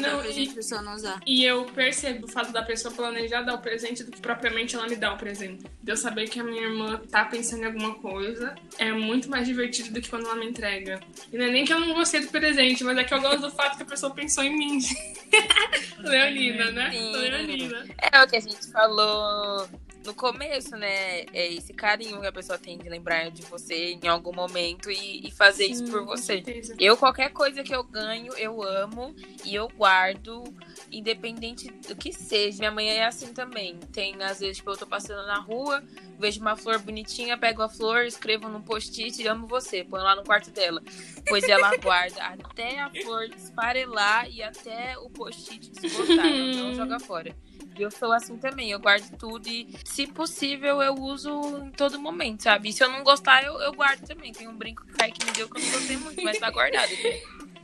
Não, 0.00 0.20
pra 0.20 0.28
e- 0.28 0.32
gente 0.32 0.54
pessoa 0.54 0.82
não 0.82 0.94
usar. 0.94 1.20
E 1.26 1.44
eu 1.44 1.64
percebo 1.66 2.26
o 2.26 2.28
fato 2.28 2.52
da 2.52 2.62
pessoa 2.62 2.92
planejar 2.94 3.42
dar 3.42 3.54
o 3.54 3.58
presente 3.58 4.02
do 4.04 4.10
que 4.10 4.20
propriamente 4.20 4.74
ela 4.74 4.86
me 4.88 4.96
dá 4.96 5.12
o 5.12 5.16
presente. 5.16 5.64
De 5.82 5.92
eu 5.92 5.96
saber 5.96 6.28
que 6.28 6.40
a 6.40 6.44
minha 6.44 6.62
irmã 6.62 7.00
tá 7.10 7.24
pensando 7.24 7.62
em 7.62 7.66
alguma 7.66 7.94
coisa 7.94 8.54
é 8.78 8.92
muito 8.92 9.28
mais 9.28 9.46
divertido 9.46 9.92
do 9.92 10.00
que 10.00 10.08
quando 10.08 10.26
ela 10.26 10.36
me 10.36 10.46
entrega. 10.46 11.00
E 11.32 11.36
não 11.36 11.44
é 11.46 11.50
nem 11.50 11.64
que 11.64 11.72
eu 11.72 11.80
não 11.80 11.94
gostei 11.94 12.20
do 12.20 12.28
presente, 12.28 12.82
mas 12.84 12.96
é 12.98 13.04
que 13.04 13.12
eu 13.14 13.20
gosto 13.20 13.40
do 13.40 13.50
fato 13.50 13.76
que 13.76 13.82
a 13.82 13.86
pessoa 13.86 14.14
pensou 14.14 14.42
em 14.44 14.56
mim. 14.56 14.78
Leonina, 15.98 16.70
né? 16.70 16.90
Sim. 16.90 17.12
Leonina. 17.12 17.84
É 18.12 18.22
o 18.22 18.28
que 18.28 18.36
a 18.36 18.40
gente 18.40 18.66
falou 18.70 19.68
no 20.04 20.14
começo, 20.14 20.76
né? 20.76 21.20
É 21.32 21.52
esse 21.52 21.72
carinho 21.72 22.20
que 22.20 22.26
a 22.26 22.32
pessoa 22.32 22.58
tem 22.58 22.78
de 22.78 22.88
lembrar 22.88 23.30
de 23.30 23.42
você 23.42 23.98
em 24.02 24.08
algum 24.08 24.32
momento 24.32 24.90
e, 24.90 25.26
e 25.26 25.30
fazer 25.30 25.66
isso 25.66 25.86
Sim, 25.86 25.92
por 25.92 26.00
com 26.00 26.06
você. 26.06 26.42
Eu, 26.78 26.96
qualquer 26.96 27.30
coisa 27.30 27.62
que 27.62 27.74
eu 27.74 27.84
ganho, 27.84 28.34
eu 28.34 28.62
amo 28.62 29.14
e 29.44 29.54
eu 29.54 29.68
guardo, 29.68 30.42
independente 30.90 31.70
do 31.88 31.94
que 31.94 32.12
seja. 32.12 32.58
Minha 32.58 32.70
mãe 32.70 32.88
é 32.88 33.06
assim 33.06 33.32
também. 33.32 33.78
Tem, 33.92 34.20
às 34.22 34.40
vezes, 34.40 34.58
tipo, 34.58 34.70
eu 34.70 34.76
tô 34.76 34.86
passando 34.86 35.26
na 35.26 35.38
rua, 35.38 35.82
vejo 36.18 36.40
uma 36.40 36.56
flor 36.56 36.78
bonitinha, 36.78 37.38
pego 37.38 37.62
a 37.62 37.68
flor, 37.68 38.04
escrevo 38.04 38.48
num 38.48 38.62
post-it, 38.62 39.26
amo 39.26 39.46
você, 39.46 39.84
põe 39.84 40.00
lá 40.00 40.14
no 40.14 40.24
quarto 40.24 40.50
dela. 40.50 40.82
Pois 41.28 41.44
ela 41.44 41.76
guarda 41.78 42.22
até 42.24 42.80
a 42.80 42.90
flor 42.90 43.24
esfarelar 43.24 44.28
e 44.30 44.42
até 44.42 44.98
o 44.98 45.08
post-it 45.10 45.70
desbotar. 45.70 46.26
Ela 46.26 46.62
não 46.62 46.74
joga 46.74 46.98
fora. 46.98 47.36
E 47.76 47.82
eu 47.82 47.90
sou 47.90 48.12
assim 48.12 48.36
também, 48.36 48.70
eu 48.70 48.78
guardo 48.78 49.16
tudo 49.16 49.48
e, 49.48 49.68
se 49.84 50.06
possível, 50.06 50.82
eu 50.82 50.94
uso 50.94 51.30
em 51.64 51.70
todo 51.70 51.98
momento, 51.98 52.42
sabe? 52.42 52.68
E 52.68 52.72
se 52.72 52.82
eu 52.84 52.90
não 52.90 53.02
gostar, 53.02 53.42
eu, 53.44 53.58
eu 53.60 53.72
guardo 53.72 54.06
também. 54.06 54.32
Tem 54.32 54.48
um 54.48 54.56
brinco 54.56 54.84
que 54.86 54.92
o 54.92 54.96
Kaique 54.96 55.24
me 55.24 55.32
deu 55.32 55.48
que 55.48 55.58
eu 55.58 55.64
não 55.64 55.72
gostei 55.72 55.96
muito, 55.96 56.22
mas 56.22 56.38
tá 56.38 56.50
guardado. 56.50 56.90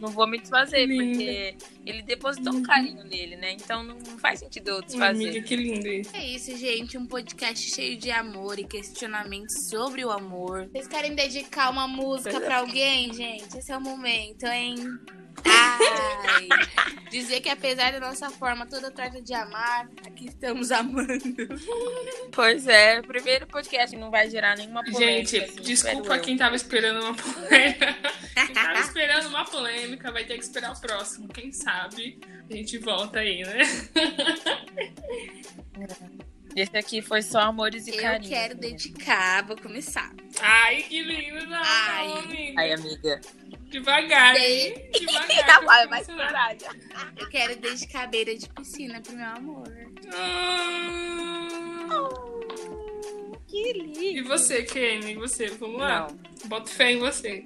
Não 0.00 0.10
vou 0.10 0.26
me 0.26 0.38
desfazer, 0.38 0.86
Linda. 0.86 1.04
porque 1.04 1.56
ele 1.84 2.02
depositou 2.02 2.54
um 2.54 2.62
carinho 2.62 3.04
nele, 3.04 3.36
né? 3.36 3.52
Então 3.52 3.82
não 3.82 3.98
faz 4.18 4.38
sentido 4.38 4.68
eu 4.68 4.82
desfazer. 4.82 5.28
Amiga, 5.28 5.42
que 5.42 5.56
lindo 5.56 5.88
isso. 5.88 6.14
É 6.14 6.24
isso, 6.24 6.56
gente. 6.56 6.96
Um 6.96 7.06
podcast 7.06 7.68
cheio 7.68 7.96
de 7.96 8.10
amor 8.10 8.58
e 8.58 8.64
questionamentos 8.64 9.68
sobre 9.68 10.04
o 10.04 10.10
amor. 10.10 10.68
Vocês 10.68 10.86
querem 10.86 11.14
dedicar 11.14 11.70
uma 11.70 11.88
música 11.88 12.40
pra 12.40 12.58
alguém, 12.62 13.12
gente? 13.12 13.58
Esse 13.58 13.72
é 13.72 13.76
o 13.76 13.80
momento, 13.80 14.44
hein? 14.46 14.76
Ai, 15.44 16.48
dizer 17.10 17.40
que 17.40 17.48
apesar 17.48 17.92
da 17.92 18.00
nossa 18.00 18.30
forma 18.30 18.66
toda 18.66 18.90
trata 18.90 19.20
de 19.22 19.32
amar, 19.34 19.88
aqui 20.06 20.26
estamos 20.26 20.70
amando. 20.70 21.08
Pois 22.32 22.66
é, 22.66 23.00
o 23.00 23.02
primeiro 23.06 23.46
podcast 23.46 23.96
não 23.96 24.10
vai 24.10 24.28
gerar 24.30 24.56
nenhuma 24.56 24.82
polêmica. 24.84 25.30
Gente, 25.30 25.38
assim, 25.44 25.62
desculpa 25.62 26.16
eu. 26.16 26.22
quem 26.22 26.36
tava 26.36 26.54
esperando 26.56 27.02
uma 27.04 27.14
polêmica. 27.14 27.96
quem 28.34 28.52
tava 28.54 28.78
esperando 28.80 29.28
uma 29.28 29.44
polêmica 29.44 30.12
vai 30.12 30.24
ter 30.24 30.38
que 30.38 30.44
esperar 30.44 30.72
o 30.72 30.80
próximo. 30.80 31.28
Quem 31.28 31.52
sabe 31.52 32.18
a 32.50 32.54
gente 32.54 32.78
volta 32.78 33.20
aí, 33.20 33.42
né? 33.42 33.58
Esse 36.56 36.76
aqui 36.76 37.00
foi 37.02 37.22
só 37.22 37.40
amores 37.40 37.86
e 37.86 37.90
Eu 37.90 38.02
carinho. 38.02 38.28
quero 38.30 38.54
dedicar, 38.56 39.44
vou 39.46 39.56
começar. 39.56 40.12
Ai, 40.40 40.82
que 40.82 41.02
lindo, 41.02 41.46
não, 41.46 41.60
Ai. 41.62 42.08
não, 42.08 42.16
amiga. 42.18 42.60
Ai, 42.60 42.72
amiga. 42.72 43.20
Devagar, 43.68 44.36
hein? 44.36 44.74
Devagar. 44.92 45.46
Tá, 45.46 45.60
funcionar. 45.60 46.00
estourar 46.00 46.56
já. 46.58 46.70
Eu 47.16 47.28
quero 47.28 47.56
dedicar 47.56 48.04
a 48.04 48.06
beira 48.06 48.34
de 48.36 48.48
piscina 48.48 49.00
pro 49.00 49.12
meu 49.16 49.26
amor. 49.26 49.68
Ah. 50.14 52.08
Que 53.46 53.72
lindo. 53.72 54.00
E 54.00 54.22
você, 54.22 54.62
Kenny? 54.62 55.12
E 55.12 55.14
você? 55.14 55.46
Vamos 55.48 55.78
lá. 55.80 56.08
Não, 56.08 56.48
Boto 56.48 56.70
fé 56.70 56.92
em 56.92 56.98
você. 56.98 57.44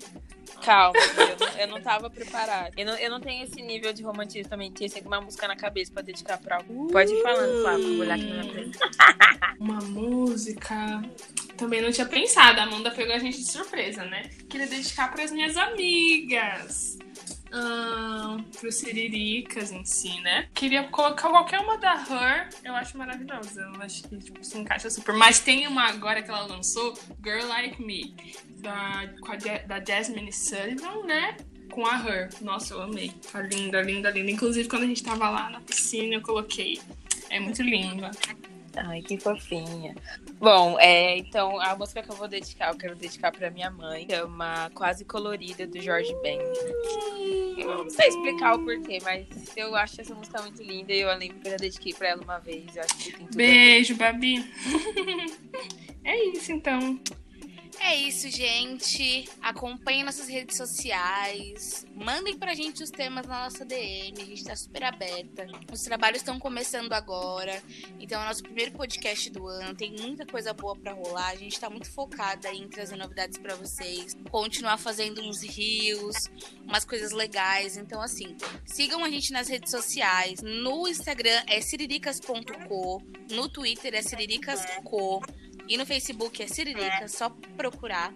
calma, 0.65 0.99
eu 0.99 1.37
não, 1.39 1.59
eu 1.61 1.69
não 1.69 1.81
tava 1.81 2.11
preparada. 2.11 2.71
Eu 2.77 2.87
não, 2.87 2.95
eu 2.97 3.11
não 3.11 3.21
tenho 3.21 3.45
esse 3.45 3.61
nível 3.63 3.93
de 3.93 4.03
romantismo 4.03 4.49
também. 4.51 4.71
Tinha 4.73 4.89
sempre 4.89 5.09
uma 5.09 5.21
música 5.21 5.47
na 5.49 5.57
cabeça 5.57 5.93
pra 5.93 6.03
dedicar 6.03 6.39
pra 6.39 6.57
alguém. 6.57 6.89
Pode 6.89 7.13
ir 7.13 7.23
falando, 7.23 7.63
Flávio, 7.63 7.89
vou 7.89 8.01
olhar 8.01 8.15
aqui 8.15 8.25
na 8.27 8.43
minha 8.43 8.53
frente. 8.53 8.79
Uma 9.61 9.79
música. 9.81 11.03
Também 11.63 11.81
não 11.81 11.93
tinha 11.93 12.07
pensado. 12.07 12.59
A 12.59 12.65
Amanda 12.65 12.91
pegou 12.91 13.15
a 13.15 13.19
gente 13.21 13.39
de 13.39 13.49
surpresa, 13.49 14.05
né? 14.05 14.29
Queria 14.51 14.67
dedicar 14.67 15.13
para 15.13 15.23
as 15.23 15.31
minhas 15.31 15.57
amigas. 15.57 16.99
Ahn, 17.53 18.43
pro 18.59 18.73
Siriricas 18.73 19.71
em 19.71 19.85
si, 19.85 20.21
né? 20.23 20.49
Queria 20.55 20.83
colocar 20.89 21.29
qualquer 21.29 21.61
uma 21.61 21.79
da 21.79 21.95
Her. 21.95 22.49
Eu 22.65 22.75
acho 22.75 22.99
maravilhosa. 22.99 23.61
Eu 23.61 23.81
acho 23.81 24.03
que 24.03 24.19
tipo, 24.19 24.45
se 24.45 24.59
encaixa 24.59 24.91
super. 24.91 25.15
Mas 25.15 25.39
tem 25.39 25.69
uma 25.69 25.85
agora 25.85 26.21
que 26.21 26.31
ela 26.31 26.47
lançou, 26.47 26.99
Girl 27.23 27.47
Like 27.47 27.81
Me, 27.81 28.13
da, 28.57 29.05
da 29.65 29.85
Jasmine 29.85 30.33
Sullivan, 30.33 31.05
né? 31.05 31.37
Com 31.71 31.87
a 31.87 31.97
Her. 31.97 32.29
Nossa, 32.41 32.75
eu 32.75 32.83
amei. 32.83 33.13
Tá 33.31 33.41
linda, 33.41 33.81
linda, 33.83 34.11
linda. 34.11 34.33
Inclusive, 34.33 34.69
quando 34.69 34.83
a 34.83 34.87
gente 34.87 35.05
tava 35.05 35.31
lá 35.31 35.49
na 35.49 35.61
piscina, 35.61 36.17
eu 36.17 36.23
coloquei. 36.23 36.81
É 37.31 37.39
muito 37.39 37.63
linda. 37.63 38.11
Ai, 38.77 39.03
que 39.03 39.19
fofinha. 39.19 39.95
Bom, 40.39 40.79
é, 40.81 41.19
então 41.19 41.61
a 41.61 41.77
música 41.77 42.03
que 42.03 42.11
eu 42.11 42.17
vou 42.17 42.27
dedicar, 42.27 42.73
eu 42.73 42.79
quero 42.79 42.97
dedicar 42.97 43.31
pra 43.31 43.51
minha 43.51 43.71
mãe, 43.71 44.07
chama 44.11 44.71
Quase 44.75 45.05
Colorida, 45.05 45.67
do 45.67 45.81
Jorge 45.81 46.15
Ben. 46.23 46.41
Eu 47.59 47.85
não 47.85 47.91
sei 47.91 48.09
explicar 48.09 48.55
o 48.55 48.65
porquê, 48.65 48.99
mas 49.03 49.27
eu 49.57 49.77
acho 49.77 50.01
essa 50.01 50.15
música 50.15 50.41
muito 50.43 50.63
linda 50.63 50.93
e 50.93 51.01
eu 51.01 51.17
lembro 51.17 51.39
que 51.39 51.49
eu 51.49 51.53
já 51.53 51.57
dediquei 51.59 51.93
pra 51.93 52.09
ela 52.09 52.23
uma 52.23 52.39
vez. 52.39 52.65
Beijo, 53.35 53.95
Babi. 53.97 54.45
é 56.05 56.25
isso, 56.31 56.53
então. 56.53 56.99
É 57.81 57.97
isso, 57.97 58.31
gente. 58.31 59.29
Acompanhem 59.41 60.05
nossas 60.05 60.29
redes 60.29 60.57
sociais. 60.57 61.85
Mandem 61.95 62.39
pra 62.39 62.55
gente 62.55 62.83
os 62.83 62.91
temas 62.91 63.27
na 63.27 63.45
nossa 63.45 63.65
DM. 63.65 64.21
A 64.21 64.25
gente 64.25 64.45
tá 64.45 64.57
super 64.57 64.85
aberta. 64.85 65.47
Os 65.71 65.83
trabalhos 65.83 66.19
estão 66.19 66.39
começando 66.39 66.93
agora. 66.93 67.63
Então 67.99 68.21
é 68.21 68.25
o 68.25 68.29
nosso 68.29 68.43
primeiro 68.43 68.73
podcast 68.73 69.31
do 69.31 69.47
ano. 69.47 69.75
Tem 69.75 69.95
muita 70.01 70.25
coisa 70.25 70.53
boa 70.53 70.77
pra 70.77 70.93
rolar. 70.93 71.29
A 71.29 71.37
gente 71.37 71.59
tá 71.59 71.69
muito 71.69 71.91
focada 71.91 72.53
em 72.53 72.69
trazer 72.69 72.97
novidades 72.97 73.39
pra 73.39 73.55
vocês. 73.55 74.17
Continuar 74.31 74.79
fazendo 74.79 75.21
uns 75.23 75.43
rios, 75.43 76.31
umas 76.65 76.85
coisas 76.85 77.13
legais. 77.13 77.77
Então, 77.77 78.01
assim, 78.01 78.37
sigam 78.65 79.05
a 79.05 79.11
gente 79.11 79.33
nas 79.33 79.49
redes 79.49 79.71
sociais. 79.71 80.41
No 80.43 80.87
Instagram 80.87 81.43
é 81.47 81.61
siriricas.co. 81.61 83.03
No 83.31 83.49
Twitter 83.49 83.95
é 83.95 84.03
siriricasco. 84.03 85.23
E 85.73 85.77
no 85.79 85.87
Facebook 85.87 86.43
é 86.43 86.47
Siririca, 86.47 87.09
só 87.09 87.31
procurar. 87.57 88.13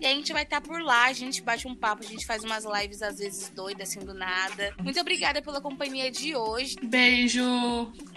E 0.00 0.06
a 0.06 0.10
gente 0.10 0.32
vai 0.32 0.44
estar 0.44 0.60
tá 0.60 0.68
por 0.68 0.80
lá, 0.80 1.06
a 1.06 1.12
gente 1.12 1.42
bate 1.42 1.66
um 1.66 1.74
papo, 1.74 2.04
a 2.04 2.06
gente 2.06 2.24
faz 2.24 2.44
umas 2.44 2.64
lives 2.64 3.02
às 3.02 3.18
vezes 3.18 3.48
doidas, 3.48 3.88
assim, 3.88 3.98
do 3.98 4.14
nada. 4.14 4.72
Muito 4.80 5.00
obrigada 5.00 5.42
pela 5.42 5.60
companhia 5.60 6.08
de 6.08 6.36
hoje. 6.36 6.76
Beijo! 6.80 7.42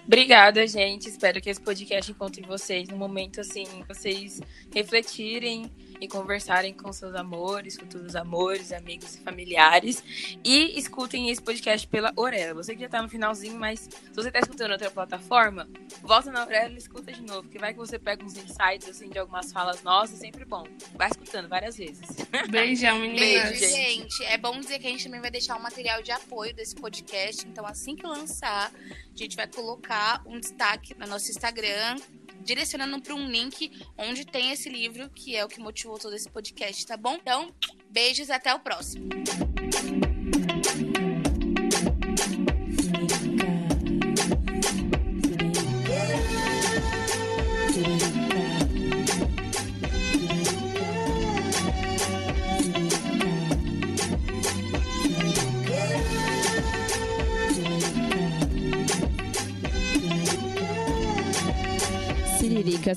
Obrigada, 0.05 0.67
gente. 0.67 1.09
Espero 1.09 1.41
que 1.41 1.49
esse 1.49 1.59
podcast 1.59 2.11
encontre 2.11 2.43
vocês 2.43 2.87
no 2.87 2.95
momento, 2.95 3.41
assim, 3.41 3.65
vocês 3.87 4.39
refletirem 4.71 5.71
e 6.03 6.07
conversarem 6.07 6.73
com 6.73 6.91
seus 6.91 7.15
amores, 7.15 7.77
futuros 7.77 8.13
amores, 8.13 8.73
amigos 8.73 9.15
e 9.15 9.19
familiares. 9.21 10.03
E 10.43 10.77
escutem 10.77 11.29
esse 11.29 11.41
podcast 11.41 11.87
pela 11.87 12.11
Orelha. 12.17 12.53
Você 12.53 12.75
que 12.75 12.81
já 12.81 12.89
tá 12.89 13.01
no 13.01 13.07
finalzinho, 13.07 13.57
mas 13.57 13.79
se 13.79 14.13
você 14.13 14.29
tá 14.29 14.39
escutando 14.39 14.71
outra 14.71 14.91
plataforma, 14.91 15.69
volta 16.01 16.29
na 16.29 16.43
Orelha 16.43 16.73
e 16.73 16.77
escuta 16.77 17.13
de 17.13 17.21
novo, 17.21 17.47
que 17.47 17.57
vai 17.57 17.71
que 17.71 17.79
você 17.79 17.97
pega 17.97 18.21
uns 18.21 18.35
insights 18.35 18.89
assim 18.89 19.09
de 19.09 19.17
algumas 19.17 19.53
falas 19.53 19.81
nossas, 19.81 20.19
sempre 20.19 20.43
bom. 20.43 20.65
Vai 20.93 21.07
escutando 21.07 21.47
várias 21.47 21.77
vezes. 21.77 22.05
Beijão, 22.51 22.99
meninas. 22.99 23.59
Beijo, 23.59 23.73
gente. 23.73 24.25
É 24.25 24.37
bom 24.37 24.59
dizer 24.59 24.79
que 24.79 24.87
a 24.87 24.89
gente 24.89 25.05
também 25.05 25.21
vai 25.21 25.31
deixar 25.31 25.55
um 25.55 25.61
material 25.61 26.03
de 26.03 26.11
apoio 26.11 26.53
desse 26.53 26.75
podcast, 26.75 27.47
então 27.47 27.65
assim 27.65 27.95
que 27.95 28.05
lançar, 28.05 28.73
a 28.73 29.17
gente 29.17 29.37
vai 29.37 29.47
colocar 29.47 30.21
um 30.25 30.37
destaque 30.37 30.93
no 30.99 31.07
nosso 31.07 31.31
Instagram 31.31 31.95
direcionando 32.43 33.01
para 33.01 33.15
um 33.15 33.27
link 33.27 33.71
onde 33.97 34.25
tem 34.25 34.51
esse 34.51 34.69
livro, 34.69 35.09
que 35.09 35.35
é 35.35 35.43
o 35.43 35.47
que 35.47 35.59
motivou 35.59 35.97
todo 35.97 36.15
esse 36.15 36.29
podcast, 36.29 36.85
tá 36.85 36.97
bom? 36.97 37.15
Então, 37.15 37.51
beijos 37.89 38.29
até 38.29 38.53
o 38.53 38.59
próximo. 38.59 39.09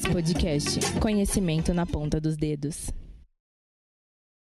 Podcast. 0.04 0.80
Conhecimento 1.00 1.72
na 1.72 1.86
ponta 1.86 2.20
dos 2.20 2.36
dedos. 2.36 2.90